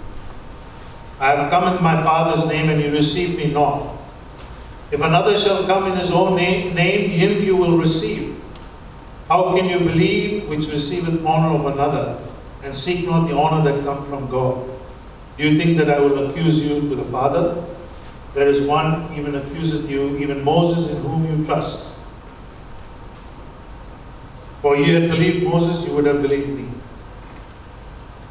[1.19, 3.97] I have come in my Father's name, and you receive me not.
[4.89, 8.41] If another shall come in his own name, name him you will receive.
[9.27, 12.25] How can you believe which receiveth honor of another,
[12.63, 14.65] and seek not the honor that come from God?
[15.37, 17.61] Do you think that I will accuse you to the Father?
[18.33, 21.92] There is one even accuseth you, even Moses in whom you trust.
[24.63, 26.69] For you had believed Moses, you would have believed me.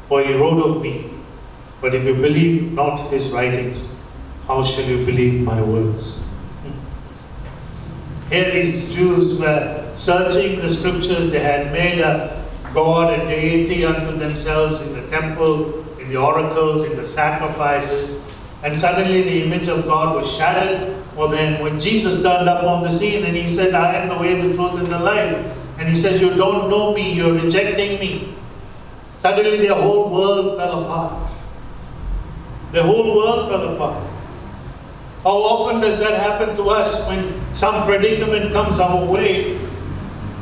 [0.09, 1.11] For he wrote of me.
[1.79, 3.87] But if you believe not his writings,
[4.47, 6.15] how shall you believe my words?
[6.63, 8.31] Hmm.
[8.31, 11.31] Here these Jews were searching the scriptures.
[11.31, 12.43] They had made a
[12.73, 18.19] God, a deity unto themselves in the temple, in the oracles, in the sacrifices.
[18.63, 22.81] And suddenly the image of God was shattered for them when Jesus turned up on
[22.81, 25.57] the scene and he said, I am the way, the truth, and the life.
[25.77, 28.35] And he says, You don't know me, you're rejecting me.
[29.19, 31.31] Suddenly their whole world fell apart.
[32.71, 34.09] The whole world fell apart.
[35.23, 39.57] How often does that happen to us when some predicament comes our way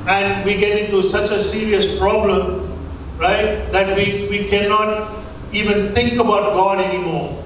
[0.08, 2.68] and we get into such a serious problem,
[3.20, 7.44] right, that we, we cannot even think about God anymore.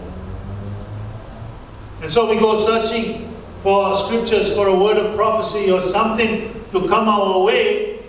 [2.02, 6.88] And so we go searching for scriptures, for a word of prophecy or something to
[6.88, 8.04] come our way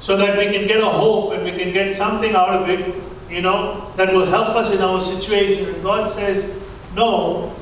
[0.00, 2.94] so that we can get a hope and we can get something out of it,
[3.30, 5.68] you know, that will help us in our situation.
[5.72, 6.52] And God says,
[6.94, 7.56] No.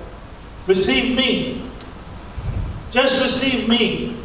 [0.67, 1.63] Receive me.
[2.91, 4.23] Just receive me.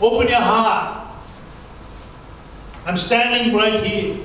[0.00, 1.18] Open your heart.
[2.86, 4.24] I'm standing right here.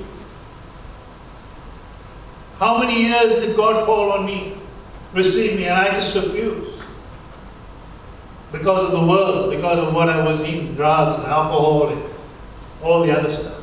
[2.58, 4.56] How many years did God call on me?
[5.12, 6.73] Receive me, and I just refused.
[8.54, 12.04] Because of the world, because of what I was eating, drugs and alcohol and
[12.84, 13.60] all the other stuff.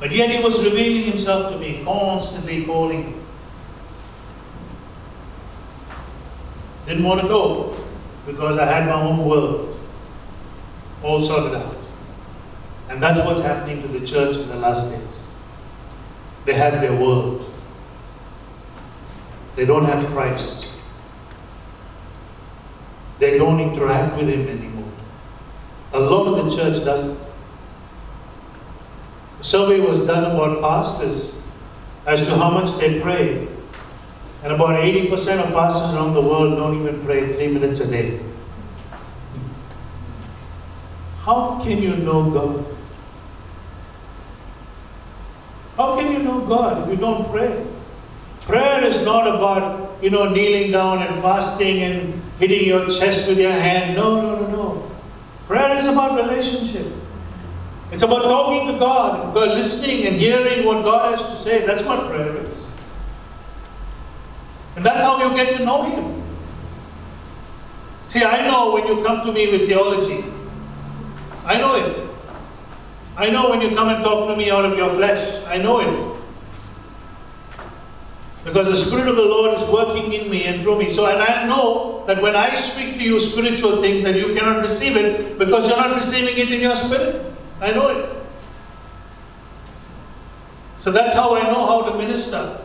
[0.00, 3.16] But yet he was revealing himself to me, constantly calling me.
[6.88, 7.84] Didn't want to go
[8.26, 9.78] because I had my own world
[11.04, 11.76] all sorted out.
[12.88, 15.22] And that's what's happening to the church in the last days.
[16.46, 17.48] They have their world.
[19.54, 20.72] They don't have Christ.
[23.18, 24.92] They don't interact with Him anymore.
[25.92, 27.18] A lot of the church doesn't.
[29.40, 31.34] A survey was done about pastors
[32.06, 33.48] as to how much they pray.
[34.42, 38.20] And about 80% of pastors around the world don't even pray three minutes a day.
[41.20, 42.76] How can you know God?
[45.76, 47.66] How can you know God if you don't pray?
[48.42, 53.38] Prayer is not about, you know, kneeling down and fasting and hitting your chest with
[53.38, 53.96] your hand.
[53.96, 54.92] No, no, no, no.
[55.46, 56.92] Prayer is about relationship.
[57.92, 61.64] It's about talking to God, listening and hearing what God has to say.
[61.64, 62.48] That's what prayer is.
[64.74, 66.22] And that's how you get to know Him.
[68.08, 70.24] See, I know when you come to me with theology,
[71.44, 72.08] I know it.
[73.16, 75.80] I know when you come and talk to me out of your flesh, I know
[75.80, 76.15] it.
[78.46, 80.88] Because the Spirit of the Lord is working in me and through me.
[80.88, 84.62] So, and I know that when I speak to you spiritual things, that you cannot
[84.62, 87.34] receive it because you're not receiving it in your spirit.
[87.60, 88.16] I know it.
[90.80, 92.60] So that's how I know how to minister.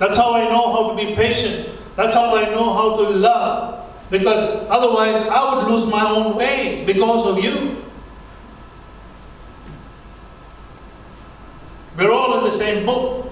[0.00, 1.68] That's how I know how to be patient.
[1.94, 3.88] That's how I know how to love.
[4.10, 7.76] Because otherwise, I would lose my own way because of you.
[11.96, 13.31] We're all in the same boat.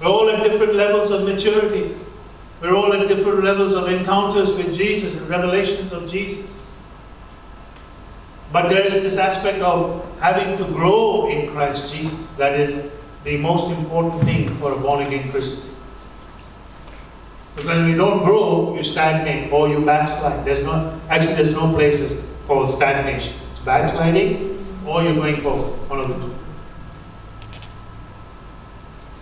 [0.00, 1.96] We're all at different levels of maturity.
[2.60, 6.66] We're all at different levels of encounters with Jesus and revelations of Jesus.
[8.52, 12.30] But there is this aspect of having to grow in Christ Jesus.
[12.32, 12.90] That is
[13.24, 15.74] the most important thing for a born again Christian.
[17.56, 20.44] Because if you don't grow, you stagnate or you backslide.
[20.44, 23.34] There's no actually there's no places called stagnation.
[23.50, 25.88] It's backsliding or you're going forward.
[25.88, 26.43] One of the two.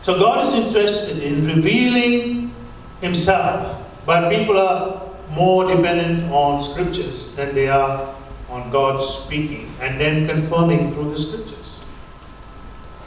[0.02, 2.52] So God is interested in revealing
[3.00, 8.14] Himself, but people are more dependent on scriptures than they are
[8.50, 11.76] on God speaking and then confirming through the scriptures.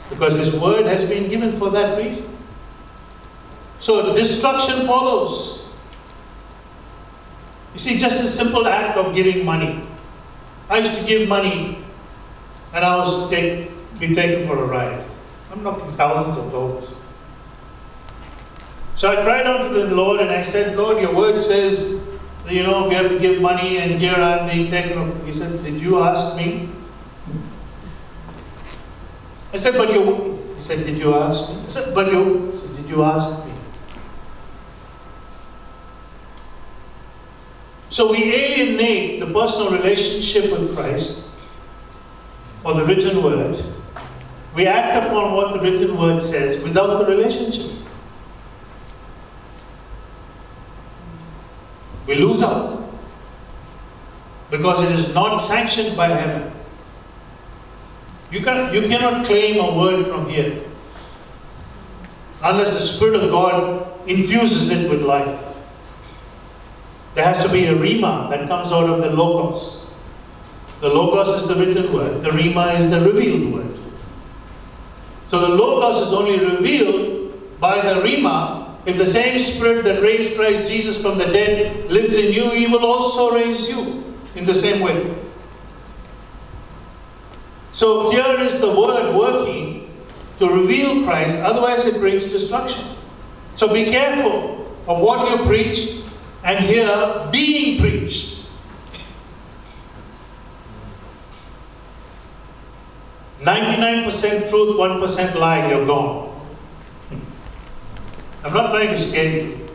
[0.08, 2.34] Because His word has been given for that reason.
[3.78, 5.66] So destruction follows.
[7.74, 9.86] You see, just a simple act of giving money.
[10.70, 11.84] I used to give money
[12.72, 15.04] and I was take, be taken for a ride.
[15.56, 16.90] I'm talking thousands of dollars.
[18.94, 22.00] So I cried out to the Lord and I said, Lord, your word says,
[22.48, 25.24] you know, we have to give money and here I'm being taken off.
[25.24, 26.68] He said, Did you ask me?
[29.52, 31.62] I said, But you, he said, Did you ask me?
[31.64, 33.52] I said, But you, I said, Did you ask me?
[37.88, 41.24] So we alienate the personal relationship with Christ
[42.62, 43.62] for the written word
[44.56, 47.70] we act upon what the written word says without the relationship.
[52.06, 52.90] We lose out
[54.50, 56.52] because it is not sanctioned by heaven.
[58.30, 60.64] You, can, you cannot claim a word from here
[62.42, 65.38] unless the Spirit of God infuses it with life.
[67.14, 69.90] There has to be a rhema that comes out of the logos.
[70.80, 73.85] The logos is the written word, the rhema is the revealed word.
[75.26, 78.76] So the Logos is only revealed by the Rhema.
[78.86, 82.66] If the same Spirit that raised Christ Jesus from the dead lives in you, He
[82.66, 84.04] will also raise you
[84.36, 85.14] in the same way.
[87.72, 89.92] So here is the Word working
[90.38, 92.96] to reveal Christ, otherwise it brings destruction.
[93.56, 96.02] So be careful of what you preach
[96.44, 98.35] and hear being preached.
[103.46, 106.36] 99% truth, 1% lie, you're gone.
[108.42, 109.68] I'm not trying to scare you.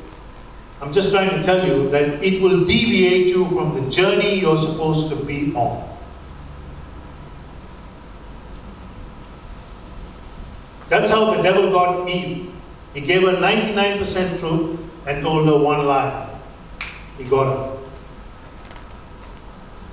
[0.81, 4.57] I'm just trying to tell you that it will deviate you from the journey you're
[4.57, 5.87] supposed to be on.
[10.89, 12.51] That's how the devil got Eve.
[12.93, 16.27] He gave her 99% truth and told her one lie.
[17.17, 17.77] He got her.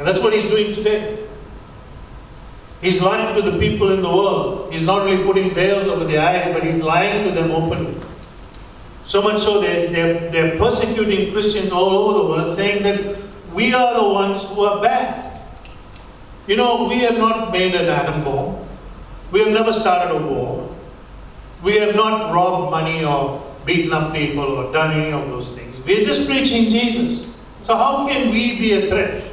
[0.01, 1.28] And that's what he's doing today.
[2.81, 4.72] He's lying to the people in the world.
[4.72, 8.01] He's not only putting veils over their eyes, but he's lying to them openly.
[9.05, 13.16] So much so they're, they're, they're persecuting Christians all over the world, saying that
[13.53, 15.41] we are the ones who are bad.
[16.47, 18.68] You know, we have not made an atom bomb.
[19.33, 20.74] We have never started a war.
[21.62, 25.79] We have not robbed money or beaten up people or done any of those things.
[25.81, 27.29] We are just preaching Jesus.
[27.64, 29.28] So how can we be a threat?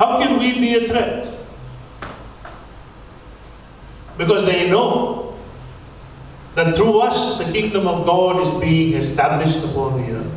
[0.00, 1.34] How can we be a threat?
[4.16, 5.38] Because they know
[6.54, 10.32] that through us the kingdom of God is being established upon the earth.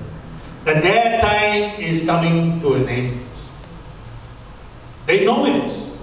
[0.66, 3.26] That their time is coming to an end.
[5.05, 5.95] They know it.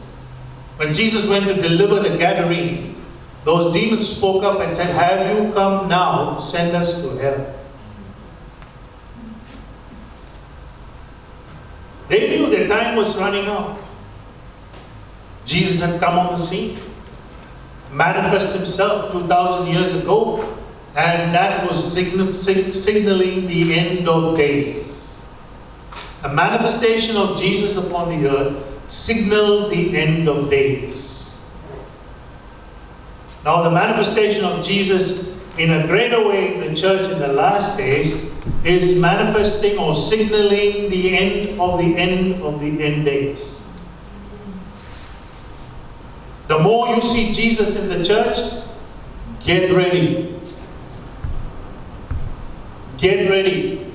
[0.77, 2.95] When Jesus went to deliver the Gadarene,
[3.45, 7.60] those demons spoke up and said, Have you come now send us to hell?
[12.11, 13.79] They knew their time was running out.
[15.45, 16.81] Jesus had come on the scene,
[17.93, 20.43] manifest himself 2,000 years ago,
[20.97, 25.19] and that was signaling the end of days.
[26.25, 28.57] A manifestation of Jesus upon the earth
[28.89, 31.31] signaled the end of days.
[33.45, 35.29] Now, the manifestation of Jesus
[35.59, 38.31] in a greater way the church in the last days
[38.65, 43.61] is manifesting or signaling the end of the end of the end days.
[46.49, 48.37] The more you see Jesus in the church,
[49.45, 50.37] get ready.
[52.99, 53.87] Get ready.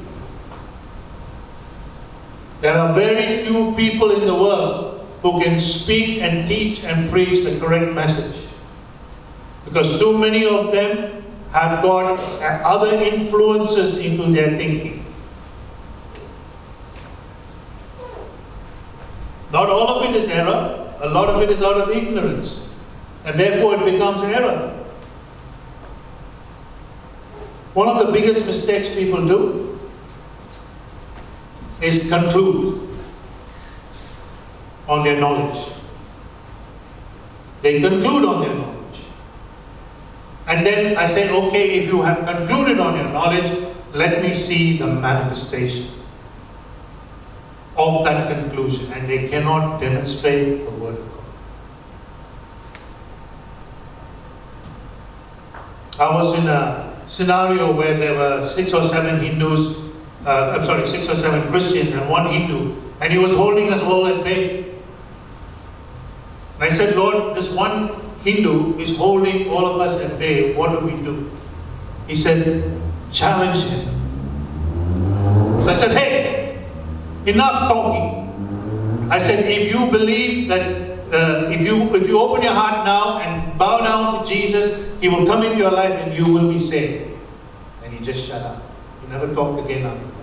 [2.61, 7.43] There are very few people in the world who can speak and teach and preach
[7.43, 8.41] the correct message.
[9.65, 11.14] Because too many of them
[11.55, 15.05] have got uh, other influences into their thinking.
[19.53, 22.67] Not all of it is error, a lot of it is out of ignorance,
[23.23, 24.73] and therefore it becomes error.
[27.73, 29.79] One of the biggest mistakes people do
[31.81, 32.97] is conclude
[34.89, 35.69] on their knowledge.
[37.61, 38.74] They conclude on their knowledge.
[40.47, 43.51] And then I said, okay, if you have concluded on your knowledge,
[43.93, 45.89] let me see the manifestation
[47.75, 48.91] of that conclusion.
[48.93, 51.11] And they cannot demonstrate the Word of
[55.97, 56.09] God.
[56.11, 59.77] I was in a scenario where there were six or seven Hindus,
[60.25, 63.81] uh, I'm sorry, six or seven Christians and one Hindu, and he was holding us
[63.81, 64.63] all at bay.
[66.55, 70.71] And I said, Lord, this one Hindu is holding all of us at bay, what
[70.71, 71.29] do we do?
[72.07, 73.85] He said, challenge him.
[75.61, 76.65] So I said, hey,
[77.27, 79.07] enough talking.
[79.11, 80.61] I said, if you believe that,
[81.13, 85.07] uh, if, you, if you open your heart now and bow down to Jesus, he
[85.07, 87.11] will come into your life and you will be saved.
[87.83, 88.63] And he just shut up.
[89.01, 90.15] He never talked again after that.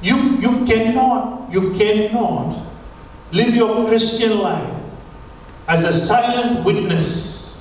[0.00, 2.69] You, you cannot, you cannot
[3.32, 4.74] Live your Christian life
[5.68, 7.58] as a silent witness.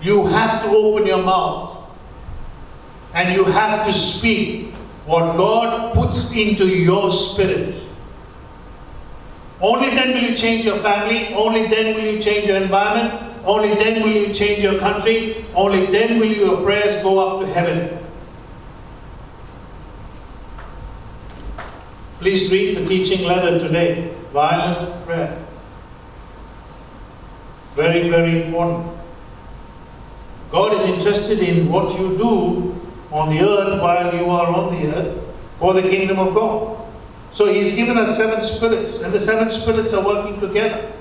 [0.00, 1.90] You have to open your mouth
[3.12, 4.72] and you have to speak
[5.04, 7.74] what God puts into your spirit.
[9.60, 13.74] Only then will you change your family, only then will you change your environment, only
[13.74, 17.98] then will you change your country, only then will your prayers go up to heaven.
[22.20, 24.14] Please read the teaching letter today.
[24.32, 25.42] Violent prayer.
[27.74, 28.94] Very, very important.
[30.52, 32.78] God is interested in what you do
[33.10, 35.24] on the earth while you are on the earth
[35.56, 36.86] for the kingdom of God.
[37.32, 40.92] So He's given us seven spirits, and the seven spirits are working together.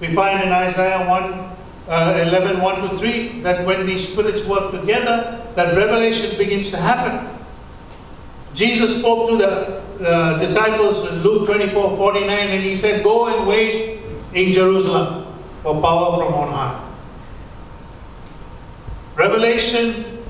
[0.00, 1.56] We find in Isaiah 1
[1.88, 6.76] uh, 11 1 to 3 that when these spirits work together, that revelation begins to
[6.78, 7.37] happen.
[8.58, 13.46] Jesus spoke to the uh, disciples in Luke 24 49 and he said, Go and
[13.46, 14.00] wait
[14.34, 15.32] in Jerusalem
[15.62, 16.84] for power from on high.
[19.14, 20.24] Revelation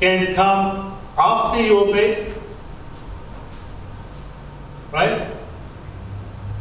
[0.00, 2.32] can come after you obey.
[4.90, 5.30] Right?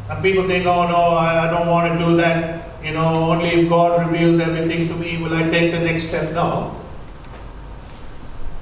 [0.09, 2.83] And people think, oh no, I, I don't want to do that.
[2.83, 6.33] You know, only if God reveals everything to me will I take the next step.
[6.33, 6.78] No.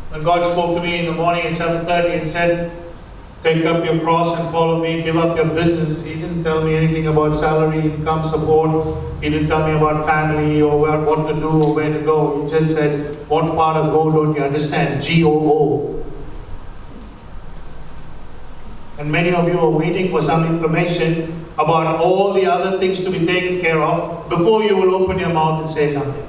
[0.10, 2.72] When God spoke to me in the morning at 7.30 and said,
[3.43, 6.01] take up your cross and follow me, give up your business.
[6.01, 9.03] He didn't tell me anything about salary, income support.
[9.22, 12.43] He didn't tell me about family or where, what to do or where to go.
[12.43, 15.01] He just said, what part of go don't you understand?
[15.03, 16.05] G-O-O.
[18.97, 23.12] And many of you are waiting for some information about all the other things to
[23.12, 26.24] be taken care of before you will open your mouth and say something.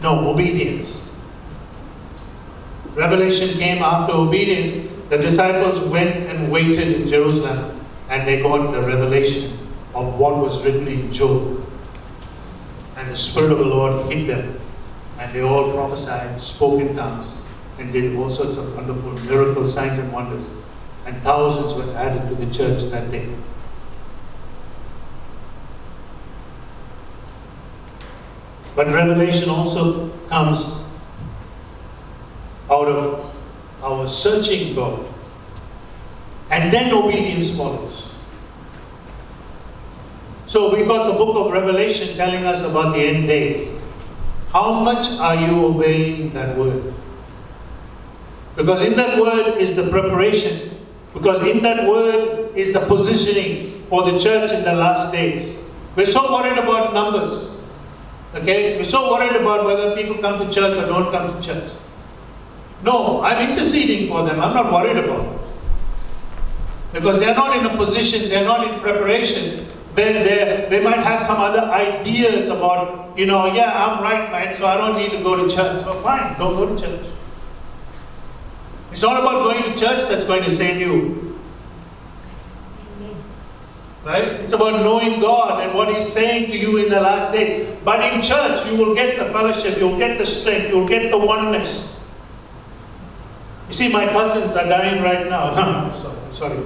[0.00, 1.10] No, obedience.
[2.94, 4.90] Revelation came after obedience.
[5.08, 9.58] The disciples went and waited in Jerusalem and they got the revelation
[9.94, 11.64] of what was written in Job.
[12.96, 14.60] And the Spirit of the Lord hit them
[15.18, 17.34] and they all prophesied, spoke in tongues,
[17.78, 20.44] and did all sorts of wonderful miracle signs and wonders.
[21.06, 23.28] And thousands were added to the church that day.
[28.78, 30.64] But revelation also comes
[32.70, 33.34] out of
[33.82, 35.04] our searching God.
[36.50, 38.12] And then obedience follows.
[40.46, 43.76] So we got the book of Revelation telling us about the end days.
[44.50, 46.94] How much are you obeying that word?
[48.54, 50.78] Because in that word is the preparation.
[51.14, 55.58] Because in that word is the positioning for the church in the last days.
[55.96, 57.57] We're so worried about numbers.
[58.34, 58.76] Okay?
[58.76, 61.72] We're so worried about whether people come to church or don't come to church.
[62.82, 64.40] No, I'm interceding for them.
[64.40, 65.40] I'm not worried about it.
[66.92, 69.66] Because they're not in a position, they're not in preparation.
[69.94, 74.54] Then they they might have some other ideas about, you know, yeah, I'm right, man,
[74.54, 75.82] so I don't need to go to church.
[75.82, 77.06] So fine, don't go to church.
[78.90, 81.27] It's not about going to church that's going to save you.
[84.08, 84.40] Right?
[84.40, 87.68] It's about knowing God and what He's saying to you in the last days.
[87.84, 91.18] But in church, you will get the fellowship, you'll get the strength, you'll get the
[91.18, 92.00] oneness.
[93.66, 95.52] You see, my cousins are dying right now.
[95.92, 96.58] I'm sorry.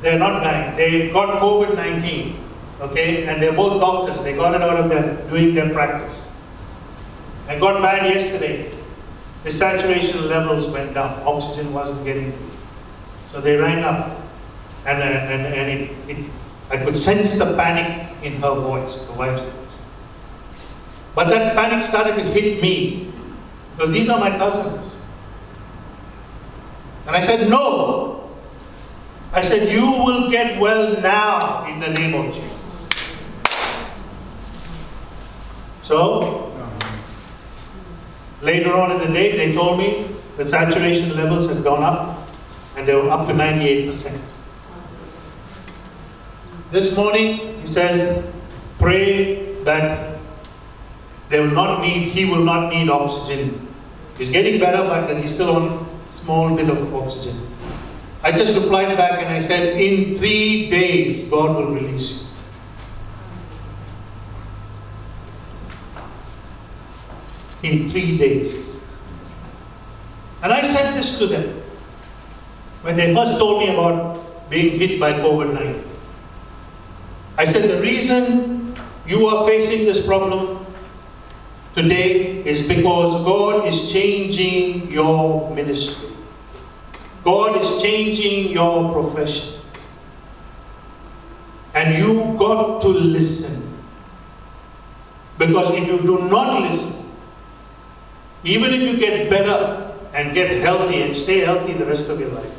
[0.00, 0.76] They're not dying.
[0.78, 2.42] They got COVID 19.
[2.80, 3.26] Okay?
[3.26, 4.24] And they're both doctors.
[4.24, 6.30] They got it out of their doing their practice.
[7.48, 8.74] I got bad yesterday.
[9.44, 11.20] The saturation levels went down.
[11.26, 12.32] Oxygen wasn't getting.
[13.30, 14.22] So they rang up.
[14.86, 16.30] And, uh, and, and it, it
[16.70, 19.52] I could sense the panic in her voice, the wife's voice.
[21.14, 23.12] But that panic started to hit me
[23.76, 24.96] because these are my cousins.
[27.06, 28.30] And I said, No.
[29.32, 32.86] I said, You will get well now in the name of Jesus.
[35.82, 36.52] So,
[38.42, 42.28] later on in the day, they told me the saturation levels had gone up
[42.76, 44.20] and they were up to 98%.
[46.70, 48.26] This morning, he says,
[48.78, 50.18] pray that
[51.30, 53.66] they will not need, he will not need oxygen.
[54.18, 57.40] He's getting better, but he's still on small bit of oxygen.
[58.22, 62.22] I just replied back and I said, in three days, God will release
[67.62, 67.70] you.
[67.70, 68.66] In three days.
[70.42, 71.62] And I said this to them
[72.82, 75.87] when they first told me about being hit by COVID 19.
[77.38, 78.74] I said, the reason
[79.06, 80.66] you are facing this problem
[81.72, 86.08] today is because God is changing your ministry.
[87.22, 89.54] God is changing your profession.
[91.74, 93.72] And you got to listen.
[95.38, 97.08] Because if you do not listen,
[98.42, 102.30] even if you get better and get healthy and stay healthy the rest of your
[102.30, 102.52] life,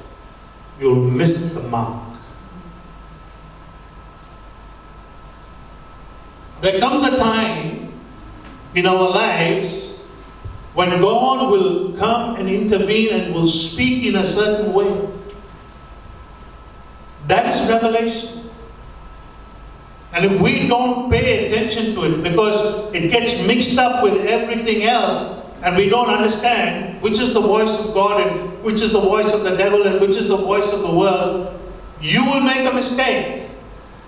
[0.80, 2.09] you'll miss the mark.
[6.62, 7.91] There comes a time
[8.76, 9.97] in our lives
[10.74, 15.10] when God will come and intervene and will speak in a certain way.
[17.28, 18.49] That is revelation.
[20.12, 24.84] And if we don't pay attention to it because it gets mixed up with everything
[24.84, 28.99] else and we don't understand which is the voice of God and which is the
[28.99, 31.60] voice of the devil and which is the voice of the world,
[32.01, 33.49] you will make a mistake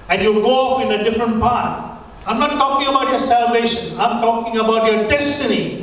[0.09, 1.90] and you'll go off in a different path.
[2.25, 5.81] I'm not talking about your salvation, I'm talking about your destiny.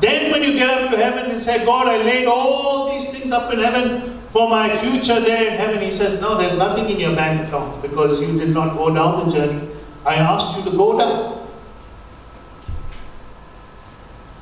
[0.00, 3.32] Then, when you get up to heaven and say, God, I laid all these things
[3.32, 7.00] up in heaven for my future there in heaven, He says, No, there's nothing in
[7.00, 9.68] your bank account because you did not go down the journey.
[10.04, 11.48] I asked you to go down.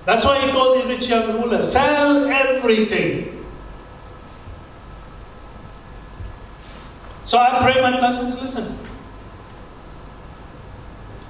[0.05, 3.36] That's why He called the rich young ruler sell everything
[7.27, 8.79] So I pray my cousins listen.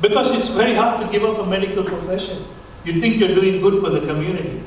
[0.02, 2.44] Because it's very hard to give up a medical profession.
[2.84, 4.62] You think you're doing good for the community.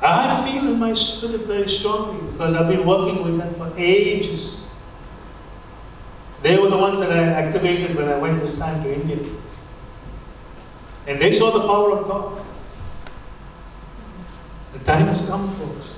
[0.00, 4.64] I feel in my spirit very strongly because I've been working with them for ages.
[6.42, 9.18] They were the ones that I activated when I went this time to India.
[11.06, 12.46] And they saw the power of God.
[14.72, 15.95] The time has come, folks.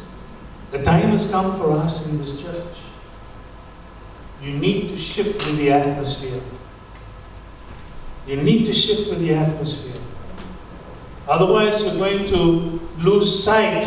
[0.71, 2.79] The time has come for us in this church.
[4.43, 6.43] You need to shift with the atmosphere.
[8.27, 10.01] You need to shift with the atmosphere.
[11.27, 13.85] Otherwise, you're going to lose sight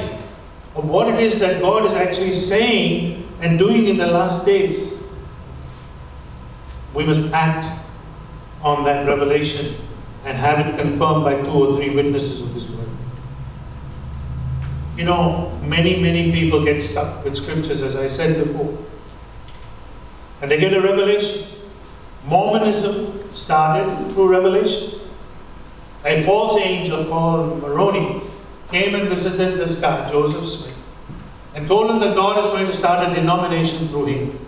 [0.75, 5.01] of what it is that God is actually saying and doing in the last days.
[6.93, 7.65] We must act
[8.61, 9.75] on that revelation
[10.25, 12.87] and have it confirmed by two or three witnesses of His word.
[14.97, 18.77] You know, many, many people get stuck with scriptures, as I said before.
[20.41, 21.47] And they get a revelation.
[22.25, 24.99] Mormonism started through revelation.
[26.03, 28.21] A false angel called Moroni
[28.69, 30.77] came and visited this guy, Joseph Smith,
[31.53, 34.45] and told him that God is going to start a denomination through him.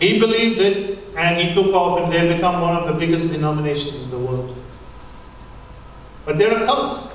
[0.00, 4.02] He believed it and he took off, and they become one of the biggest denominations
[4.02, 4.56] in the world.
[6.24, 7.13] But they're a cult.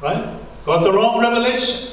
[0.00, 0.38] Right?
[0.64, 1.90] Got the wrong revelation.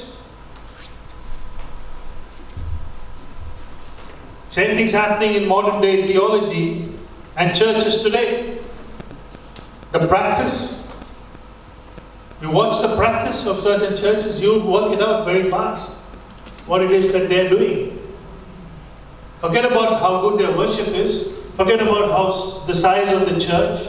[4.48, 6.92] Same thing's happening in modern day theology
[7.36, 8.60] and churches today.
[9.92, 10.86] The practice.
[12.40, 15.90] You watch the practice of certain churches, you'll work it out very fast
[16.66, 18.00] what it is that they're doing.
[19.40, 21.28] Forget about how good their worship is.
[21.56, 23.86] Forget about how the size of the church.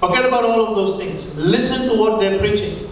[0.00, 1.34] Forget about all of those things.
[1.36, 2.87] Listen to what they're preaching.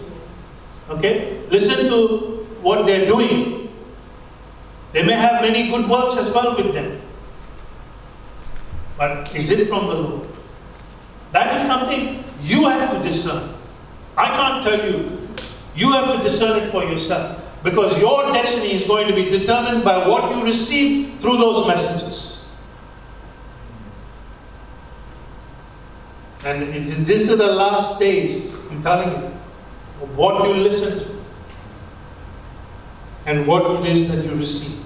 [0.89, 1.41] Okay?
[1.49, 3.69] Listen to what they're doing.
[4.93, 7.01] They may have many good works as well with them.
[8.97, 10.29] But is it from the Lord?
[11.31, 13.53] That is something you have to discern.
[14.15, 15.27] I can't tell you.
[15.75, 17.43] You have to discern it for yourself.
[17.63, 22.49] Because your destiny is going to be determined by what you receive through those messages.
[26.43, 29.36] And this is the last days, I'm telling you,
[30.15, 31.17] what you listen to
[33.25, 34.79] and what it is that you receive.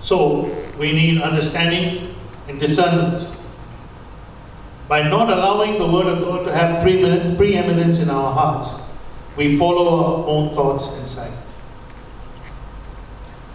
[0.00, 2.14] So, we need understanding
[2.48, 3.28] and discernment.
[4.88, 8.80] By not allowing the Word of God to have preeminence in our hearts,
[9.36, 11.32] we follow our own thoughts and sight.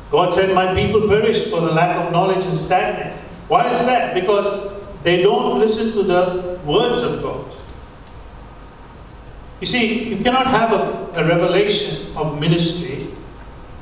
[0.09, 3.19] God said, My people perish for the lack of knowledge and stagnant.
[3.49, 4.13] Why is that?
[4.13, 4.71] Because
[5.03, 7.46] they don't listen to the words of God.
[9.59, 12.99] You see, you cannot have a, a revelation of ministry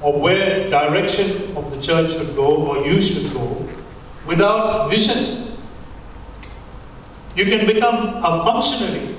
[0.01, 3.67] or where direction of the church should go or you should go
[4.26, 5.57] without vision.
[7.36, 9.15] You can become a functionary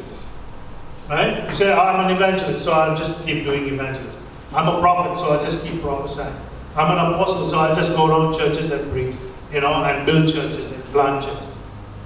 [1.08, 1.48] Right?
[1.48, 4.20] You say, oh, I'm an evangelist, so I'll just keep doing evangelism.
[4.52, 6.34] I'm a prophet, so I'll just keep prophesying.
[6.74, 9.14] I'm an apostle, so I'll just go around churches and preach,
[9.52, 11.60] you know, and build churches and plant churches.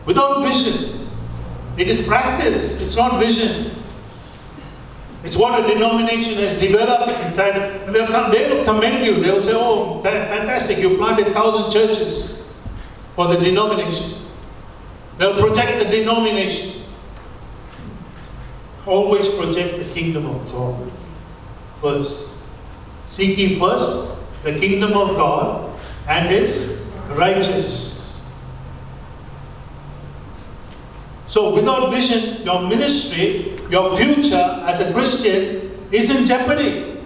[0.05, 1.09] Without vision.
[1.79, 3.80] It is practice, it's not vision.
[5.23, 7.93] It's what a denomination has developed inside.
[7.93, 9.23] They'll come, they will commend you.
[9.23, 12.41] They will say, oh, fantastic, you planted thousand churches
[13.15, 14.15] for the denomination.
[15.19, 16.81] They'll protect the denomination
[18.87, 20.93] always protect the kingdom of God
[21.81, 22.31] first.
[23.07, 24.13] Seek ye first
[24.43, 28.00] the kingdom of God and his righteousness.
[31.31, 36.99] So without vision, your ministry, your future as a Christian is in jeopardy.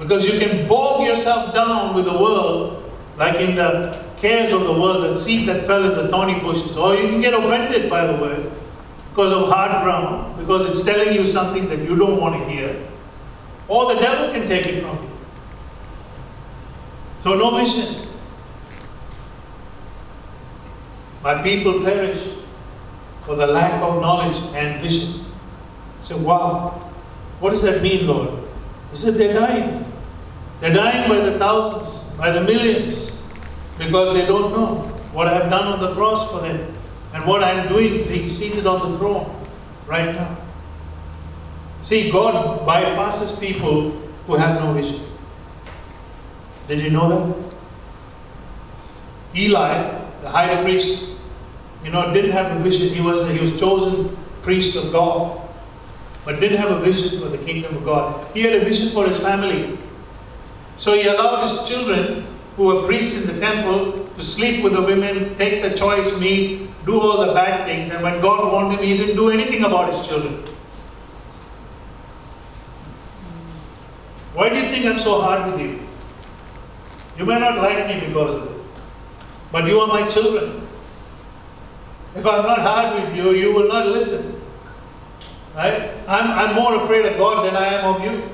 [0.00, 4.72] Because you can bog yourself down with the world, like in the cares of the
[4.72, 8.04] world, the seed that fell in the thorny bushes, or you can get offended by
[8.04, 8.50] the word
[9.10, 12.84] because of hard ground, because it's telling you something that you don't want to hear,
[13.68, 15.10] or the devil can take it from you.
[17.22, 18.03] So, no vision.
[21.24, 22.22] My people perish
[23.24, 25.24] for the lack of knowledge and vision.
[26.02, 26.92] So, wow,
[27.40, 28.44] what does that mean, Lord?
[28.90, 29.90] He said they're dying.
[30.60, 33.10] They're dying by the thousands, by the millions,
[33.78, 34.82] because they don't know
[35.14, 36.76] what I have done on the cross for them
[37.14, 39.48] and what I'm doing being seated on the throne
[39.86, 40.36] right now.
[41.82, 43.90] See, God bypasses people
[44.26, 45.00] who have no vision.
[46.68, 47.54] Did you know that?
[49.34, 51.10] Eli, the high priest,
[51.84, 52.88] you know, didn't have a vision.
[52.88, 55.48] He was he was chosen priest of God,
[56.24, 58.26] but didn't have a vision for the kingdom of God.
[58.34, 59.78] He had a vision for his family.
[60.76, 62.26] So he allowed his children
[62.56, 66.68] who were priests in the temple to sleep with the women, take the choice meat,
[66.86, 67.90] do all the bad things.
[67.90, 70.44] And when God warned him, he didn't do anything about his children.
[74.34, 75.80] Why do you think I'm so hard with you?
[77.18, 78.60] You may not like me because of it,
[79.52, 80.63] but you are my children.
[82.14, 84.40] If I'm not hard with you, you will not listen.
[85.54, 85.90] Right?
[86.06, 88.30] I'm, I'm more afraid of God than I am of you.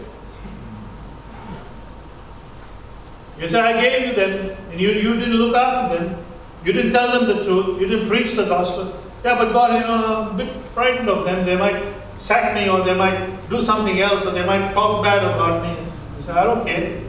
[3.39, 6.24] You say, I gave you them, and you, you didn't look after them.
[6.62, 7.81] You didn't tell them the truth.
[7.81, 8.95] You didn't preach the gospel.
[9.24, 11.47] Yeah, but God, you know, I'm a bit frightened of them.
[11.47, 15.24] They might sack me, or they might do something else, or they might talk bad
[15.24, 15.91] about me.
[16.16, 17.03] You say, I don't care.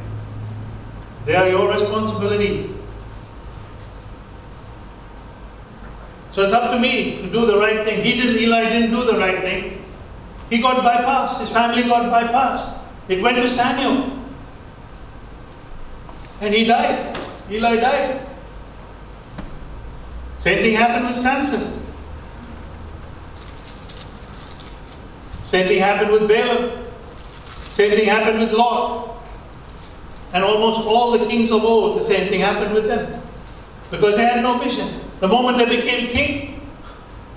[1.26, 2.74] They are your responsibility.
[6.32, 8.04] So it's up to me to do the right thing.
[8.04, 9.84] He didn't, Eli didn't do the right thing.
[10.50, 11.40] He got bypassed.
[11.40, 12.78] His family got bypassed.
[13.10, 14.18] It went to Samuel.
[16.40, 17.18] And he died.
[17.50, 18.28] Eli died.
[20.40, 21.80] Same thing happened with Samson.
[25.44, 26.86] Same thing happened with Balaam.
[27.72, 29.22] Same thing happened with Lot.
[30.34, 33.22] And almost all the kings of old, the same thing happened with them.
[33.92, 35.01] Because they had no vision.
[35.22, 36.62] The moment they became king,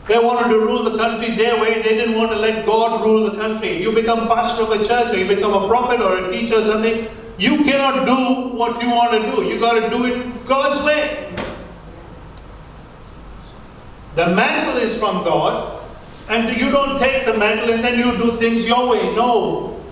[0.09, 1.83] they wanted to rule the country their way.
[1.83, 3.81] They didn't want to let God rule the country.
[3.81, 6.63] You become pastor of a church or you become a prophet or a teacher or
[6.63, 9.45] something, you cannot do what you want to do.
[9.45, 11.37] You got to do it God's way.
[14.15, 15.83] The mantle is from God,
[16.29, 19.15] and you don't take the mantle and then you do things your way.
[19.15, 19.85] No.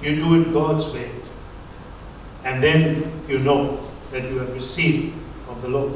[0.00, 1.10] You do it God's way.
[2.44, 5.14] And then you know that you have received
[5.46, 5.92] from the Lord.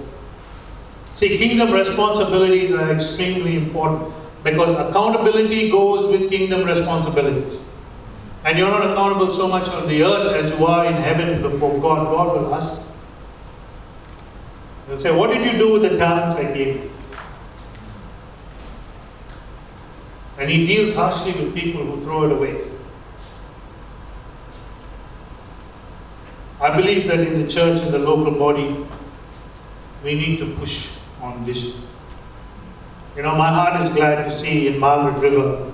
[1.14, 7.60] See, kingdom responsibilities are extremely important because accountability goes with kingdom responsibilities.
[8.44, 11.80] And you're not accountable so much on the earth as you are in heaven before
[11.80, 12.06] God.
[12.06, 12.82] God will ask you.
[14.88, 16.90] He'll say, What did you do with the talents I gave you?
[20.38, 22.71] And he deals harshly with people who throw it away.
[26.62, 28.86] I believe that in the church, and the local body,
[30.04, 30.90] we need to push
[31.20, 31.72] on vision.
[33.16, 35.72] You know, my heart is glad to see in Margaret River,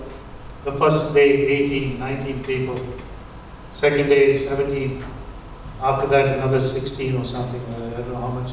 [0.65, 2.81] the first day 18, 19 people,
[3.75, 5.05] second day 17,
[5.83, 8.53] after that another 16 or something, I don't know how much,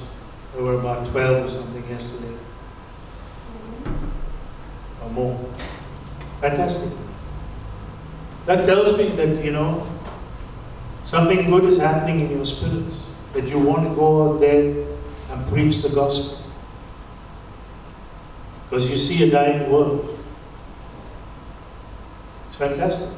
[0.53, 2.35] there were about 12 or something yesterday,
[5.01, 5.39] or more.
[6.41, 6.91] Fantastic.
[8.45, 9.87] That tells me that, you know,
[11.05, 14.85] something good is happening in your spirits, that you want to go out there
[15.29, 16.39] and preach the gospel.
[18.69, 20.17] Because you see a dying world.
[22.47, 23.09] It's fantastic.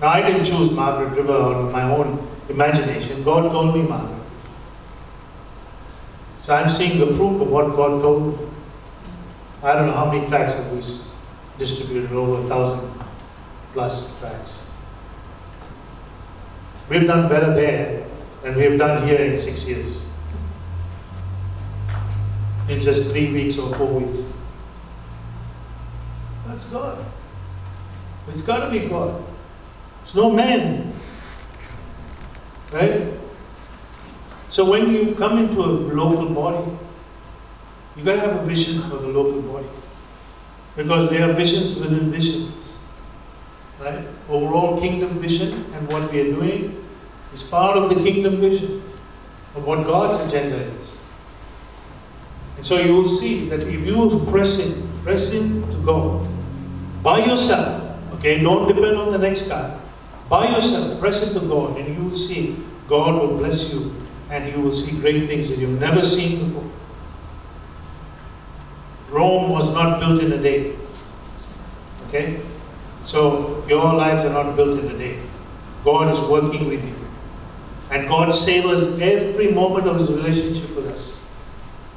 [0.00, 3.22] Now, I didn't choose Margaret River out of my own imagination.
[3.24, 4.22] God told me Margaret.
[6.44, 8.48] So I'm seeing the fruit of what God told me.
[9.62, 10.80] I don't know how many tracks have we
[11.58, 12.90] distributed, over a thousand
[13.72, 14.57] plus tracks.
[16.88, 18.06] We've done better there
[18.42, 19.98] than we have done here in six years.
[22.68, 24.22] In just three weeks or four weeks.
[26.46, 27.04] That's God.
[28.28, 29.22] It's got to be God.
[30.04, 30.94] It's no man.
[32.72, 33.12] Right?
[34.48, 36.70] So when you come into a local body,
[37.96, 39.66] you've got to have a vision for the local body.
[40.74, 42.78] Because there are visions within visions.
[43.78, 44.06] Right?
[44.30, 46.77] Overall kingdom vision and what we are doing
[47.34, 48.82] is part of the kingdom vision
[49.54, 50.98] of what God's agenda is.
[52.56, 56.26] And so you will see that if you press in, press in to God
[57.02, 59.78] by yourself, okay, don't depend on the next guy.
[60.28, 62.56] By yourself, press into God, and you will see
[62.88, 63.94] God will bless you,
[64.30, 66.70] and you will see great things that you've never seen before.
[69.10, 70.76] Rome was not built in a day.
[72.08, 72.40] Okay?
[73.06, 75.18] So your lives are not built in a day.
[75.84, 76.97] God is working with you.
[77.90, 81.16] And God savors every moment of His relationship with us.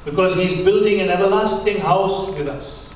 [0.04, 2.90] Because He's building an everlasting house with us.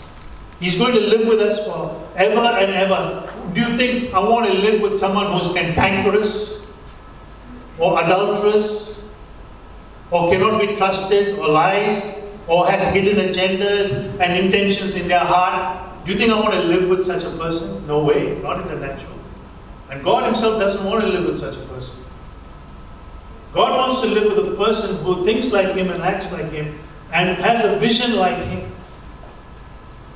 [0.61, 3.31] He's going to live with us for ever and ever.
[3.53, 6.63] Do you think I want to live with someone who's cantankerous
[7.79, 8.99] or adulterous
[10.11, 12.03] or cannot be trusted or lies
[12.47, 16.07] or has hidden agendas and intentions in their heart?
[16.07, 17.87] Do you think I want to live with such a person?
[17.87, 19.19] No way, not in the natural.
[19.91, 21.97] And God Himself doesn't want to live with such a person.
[23.57, 26.79] God wants to live with a person who thinks like Him and acts like Him
[27.13, 28.71] and has a vision like Him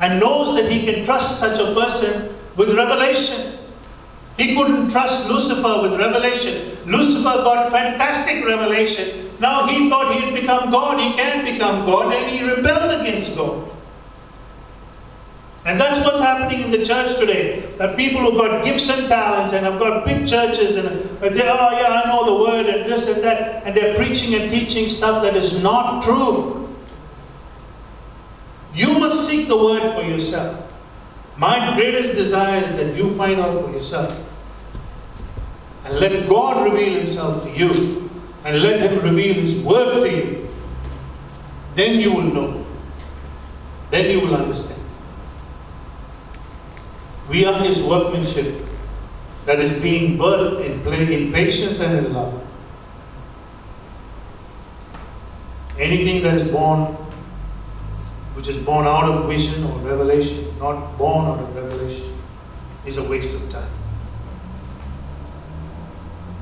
[0.00, 3.58] and knows that he can trust such a person with revelation.
[4.36, 6.78] He couldn't trust Lucifer with revelation.
[6.86, 9.30] Lucifer got fantastic revelation.
[9.38, 10.98] Now he thought he'd become God.
[10.98, 13.68] He can't become God, and he rebelled against God.
[15.66, 17.74] And that's what's happening in the church today.
[17.76, 21.48] That people who've got gifts and talents and have got big churches and they say,
[21.48, 24.88] oh yeah, I know the word and this and that, and they're preaching and teaching
[24.88, 26.74] stuff that is not true.
[28.74, 30.66] You must seek the word for yourself.
[31.36, 34.18] My greatest desire is that you find out for yourself.
[35.84, 38.10] And let God reveal Himself to you.
[38.44, 40.48] And let Him reveal His word to you.
[41.74, 42.66] Then you will know.
[43.90, 44.79] Then you will understand.
[47.30, 48.66] We are His workmanship
[49.46, 52.34] that is being birthed in, in patience and in love.
[55.78, 56.86] Anything that is born,
[58.34, 62.18] which is born out of vision or revelation, not born out of revelation,
[62.84, 63.70] is a waste of time.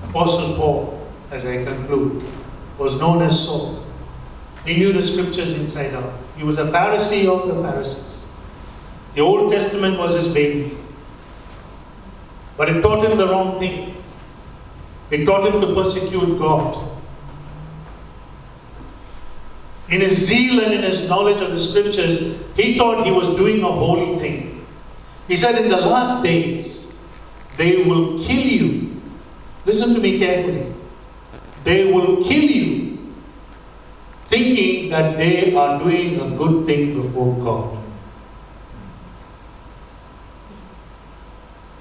[0.08, 2.24] Apostle Paul, as I conclude,
[2.78, 3.84] was known as Saul.
[4.64, 6.14] He knew the scriptures inside out.
[6.38, 8.07] He was a Pharisee of the Pharisees.
[9.14, 10.76] The Old Testament was his baby.
[12.56, 13.96] But it taught him the wrong thing.
[15.10, 16.86] It taught him to persecute God.
[19.88, 23.62] In his zeal and in his knowledge of the scriptures, he thought he was doing
[23.62, 24.66] a holy thing.
[25.28, 26.88] He said, In the last days,
[27.56, 29.00] they will kill you.
[29.64, 30.74] Listen to me carefully.
[31.64, 33.14] They will kill you,
[34.28, 37.77] thinking that they are doing a good thing before God.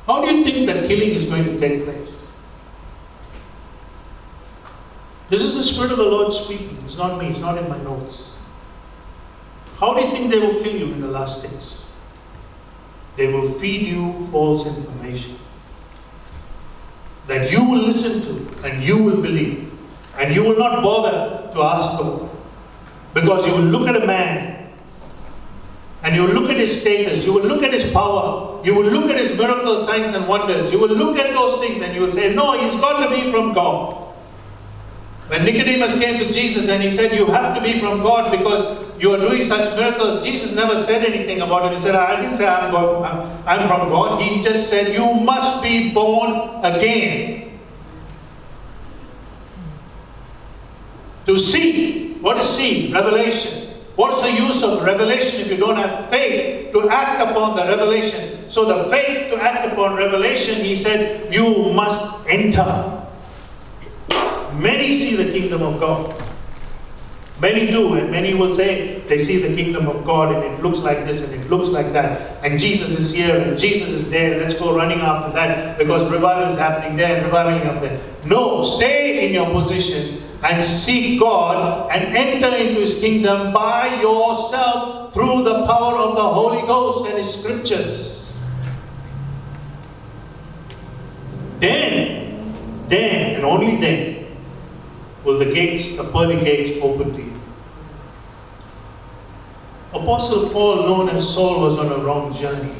[0.07, 2.25] How do you think that killing is going to take place?
[5.27, 6.77] This is the Spirit of the Lord speaking.
[6.85, 8.31] It's not me, it's not in my notes.
[9.77, 11.83] How do you think they will kill you in the last days?
[13.17, 15.37] They will feed you false information
[17.27, 19.71] that you will listen to and you will believe.
[20.17, 22.29] And you will not bother to ask God.
[23.13, 24.46] Because you will look at a man
[26.07, 28.85] and you will look at his status, you will look at his power, you will
[28.85, 31.99] look at his miracle signs and wonders, you will look at those things and you
[31.99, 34.05] will say, No, he's got to be from God.
[35.27, 38.87] When Nicodemus came to Jesus and he said, You have to be from God because
[39.01, 41.75] you are doing such miracles, Jesus never said anything about it.
[41.75, 44.21] He said, I didn't say I'm, God, I'm, from God.
[44.21, 47.59] He just said, You must be born again.
[51.25, 52.13] To see.
[52.21, 52.93] What is see?
[52.93, 53.66] Revelation.
[53.97, 58.47] What's the use of revelation if you don't have faith to act upon the revelation?
[58.47, 63.03] So the faith to act upon revelation, he said, you must enter.
[64.53, 66.13] Many see the kingdom of God.
[67.41, 70.77] Many do, and many will say they see the kingdom of God and it looks
[70.77, 72.43] like this and it looks like that.
[72.43, 74.39] And Jesus is here and Jesus is there.
[74.39, 77.99] Let's go running after that because revival is happening there and revival is up there.
[78.25, 85.13] No, stay in your position and seek God and enter into His kingdom by yourself
[85.13, 88.33] through the power of the Holy Ghost and His scriptures.
[91.59, 92.55] Then,
[92.87, 94.27] then, and only then,
[95.23, 97.33] will the gates, the pearly gates, open to you.
[99.93, 102.75] Apostle Paul, known as Saul, was on a wrong journey.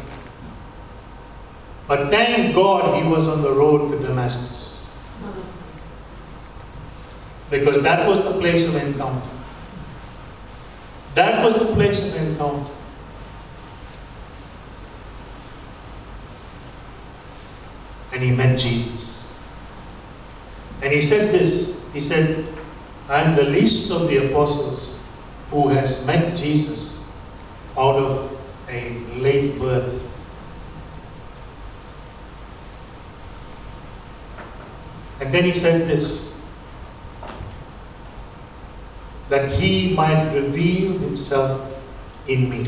[1.88, 4.77] But thank God he was on the road to Damascus
[7.50, 9.30] because that was the place of encounter.
[11.16, 12.72] That was the place of encounter.
[18.12, 19.34] And he met Jesus.
[20.82, 22.48] And he said this He said,
[23.08, 24.96] I am the least of the apostles
[25.50, 27.00] who has met Jesus
[27.78, 28.38] out of
[28.70, 30.02] a late birth.
[35.20, 36.27] And then he said this
[39.30, 41.70] that he might reveal himself
[42.28, 42.64] in me.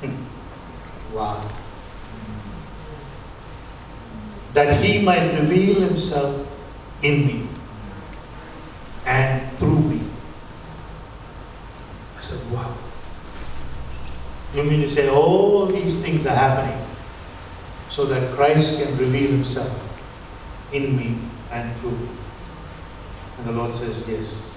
[0.00, 1.14] Hmm.
[1.14, 1.48] Wow.
[4.54, 6.46] That he might reveal himself
[7.02, 7.48] in me
[9.04, 10.00] and through me.
[12.16, 12.76] I said, wow.
[14.54, 16.82] You mean to say all these things are happening
[17.88, 19.70] so that Christ can reveal himself
[20.72, 21.18] in me
[21.52, 22.08] and through me?
[23.38, 24.50] And the Lord says, Yes.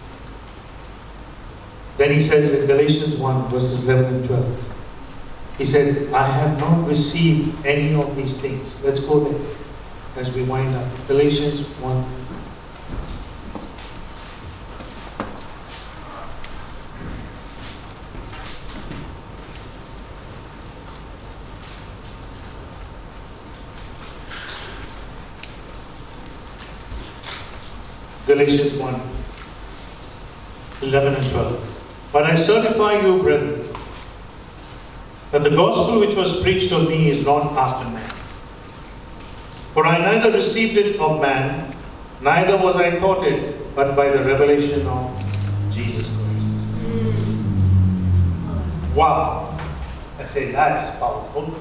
[1.98, 4.66] Then he says in Galatians 1, verses 11 and 12,
[5.58, 8.82] he said, I have not received any of these things.
[8.82, 9.56] Let's go there
[10.16, 10.88] as we wind up.
[11.08, 12.19] Galatians 1,
[28.40, 29.02] Galatians 1
[30.82, 31.82] 11 and 12.
[32.14, 33.68] But I certify you, brethren,
[35.32, 38.14] that the gospel which was preached of me is not after man.
[39.74, 41.76] For I neither received it of man,
[42.22, 45.22] neither was I taught it, but by the revelation of
[45.70, 46.48] Jesus Christ.
[48.96, 49.58] Wow.
[50.18, 51.60] I say that's powerful.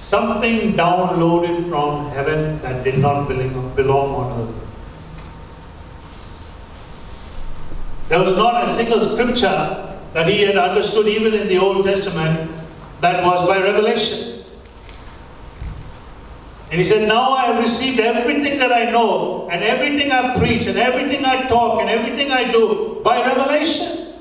[0.00, 4.61] Something downloaded from heaven that did not belong, belong on earth.
[8.12, 12.50] There was not a single scripture that he had understood, even in the Old Testament,
[13.00, 14.44] that was by revelation.
[16.70, 20.66] And he said, Now I have received everything that I know, and everything I preach,
[20.66, 24.12] and everything I talk, and everything I do by revelation.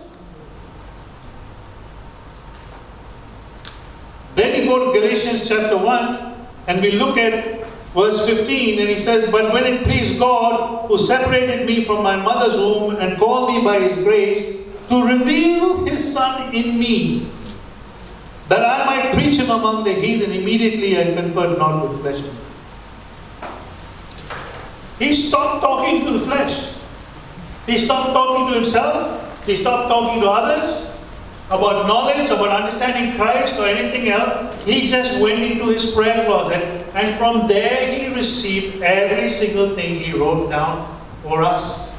[4.36, 7.61] Then you go to Galatians chapter 1, and we look at
[7.94, 12.16] verse 15, and he says, But when it pleased God, who separated me from my
[12.16, 14.58] mother's womb and called me by his grace,
[14.89, 17.30] to reveal his Son in me,
[18.50, 22.24] that I might preach him among the heathen, immediately I conferred not with flesh.
[25.00, 26.74] He stopped talking to the flesh.
[27.66, 29.46] He stopped talking to himself.
[29.46, 30.96] He stopped talking to others
[31.48, 34.54] about knowledge, about understanding Christ or anything else.
[34.64, 40.00] He just went into his prayer closet and from there he received every single thing
[40.00, 41.92] he wrote down for us,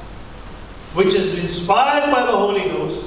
[0.95, 3.07] which is inspired by the Holy Ghost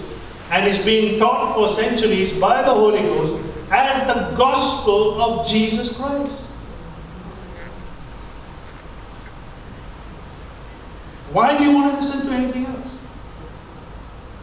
[0.49, 3.33] and is being taught for centuries by the Holy Ghost
[3.71, 6.49] as the gospel of Jesus Christ.
[11.31, 12.84] Why do you want to listen to anything else?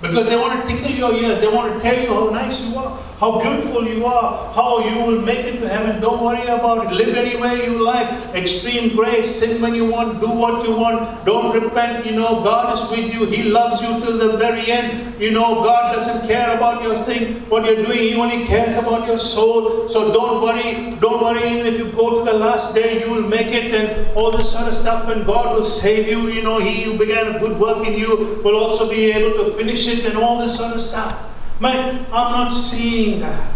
[0.03, 1.38] Because they want to tickle your ears.
[1.38, 4.96] They want to tell you how nice you are, how beautiful you are, how you
[5.05, 6.00] will make it to heaven.
[6.00, 6.92] Don't worry about it.
[6.92, 8.09] Live any way you like.
[8.34, 9.36] Extreme grace.
[9.38, 10.20] Sin when you want.
[10.20, 11.24] Do what you want.
[11.24, 12.05] Don't repent.
[12.05, 13.26] You know, God is with you.
[13.26, 15.20] He loves you till the very end.
[15.22, 17.98] You know, God doesn't care about your thing, what you're doing.
[17.98, 19.88] He only cares about your soul.
[19.88, 20.96] So don't worry.
[20.96, 21.48] Don't worry.
[21.48, 24.50] Even if you go to the last day, you will make it and all this
[24.50, 26.28] sort of stuff, and God will save you.
[26.28, 29.57] You know, He who began a good work in you will also be able to
[29.57, 31.18] finish it and all this of stuff.
[31.61, 33.53] Man, I'm not seeing that.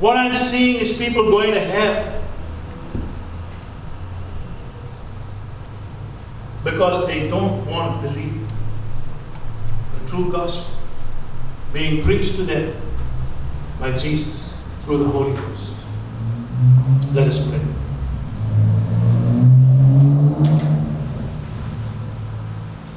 [0.00, 2.22] What I'm seeing is people going to hell.
[6.62, 8.48] Because they don't want to believe
[10.00, 10.78] the true gospel
[11.72, 12.76] being preached to them
[13.78, 15.74] by Jesus through the Holy Ghost.
[17.12, 17.60] Let us pray.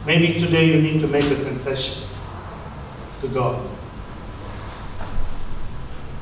[0.08, 2.02] Maybe today you need to make a confession
[3.20, 3.62] to God.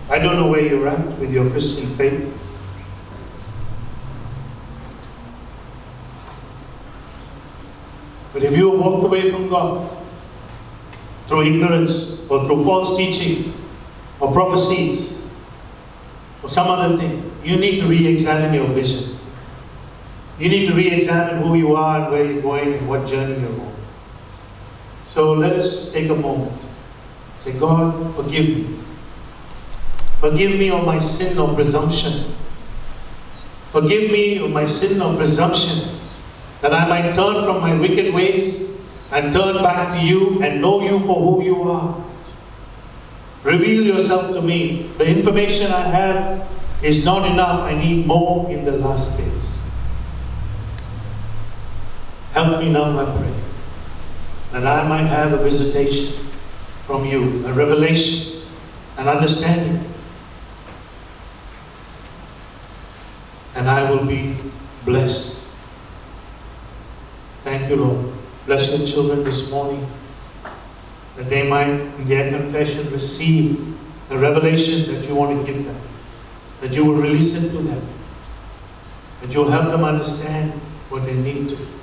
[0.09, 2.33] I don't know where you're at with your Christian faith.
[8.33, 9.95] But if you have walked away from God
[11.27, 13.53] through ignorance or through false teaching
[14.19, 15.19] or prophecies
[16.41, 19.15] or some other thing, you need to re examine your vision.
[20.39, 23.39] You need to re examine who you are and where you're going and what journey
[23.39, 23.74] you're on.
[25.15, 26.51] So let us take a moment.
[27.39, 28.77] Say, God, forgive me.
[30.19, 32.35] Forgive me of my sin of presumption.
[33.71, 35.99] Forgive me of my sin of presumption,
[36.61, 38.69] that I might turn from my wicked ways
[39.11, 42.03] and turn back to you and know you for who you are.
[43.43, 44.91] Reveal yourself to me.
[44.97, 46.47] The information I have
[46.81, 47.61] is not enough.
[47.61, 49.53] I need more in the last days.
[52.31, 53.33] Help me now, I pray,
[54.55, 56.29] that I might have a visitation
[56.87, 58.43] from you, a revelation,
[58.95, 59.83] an understanding.
[63.55, 64.37] And I will be
[64.85, 65.45] blessed.
[67.43, 68.13] Thank you, Lord.
[68.45, 69.85] Bless your children this morning
[71.17, 73.77] that they might, in their confession, receive
[74.07, 75.81] the revelation that you want to give them,
[76.61, 77.85] that you will release it to them,
[79.19, 80.53] that you'll help them understand
[80.87, 81.74] what they need to.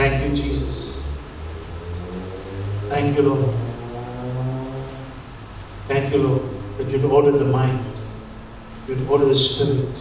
[0.00, 1.06] Thank you, Jesus.
[2.88, 3.54] Thank you, Lord.
[5.88, 6.42] Thank you, Lord,
[6.78, 7.84] that you'd order the mind,
[8.88, 9.94] you'd order the spirit.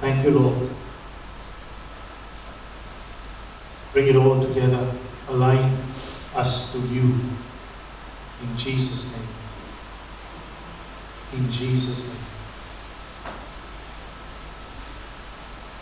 [0.00, 0.70] Thank you, Lord.
[3.92, 4.90] Bring it all together,
[5.28, 5.76] align
[6.34, 7.02] us to you.
[8.40, 9.28] In Jesus' name.
[11.34, 12.16] In Jesus' name.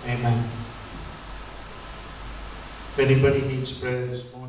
[0.06, 0.61] Amen.
[2.92, 4.41] If anybody needs prayer this morning,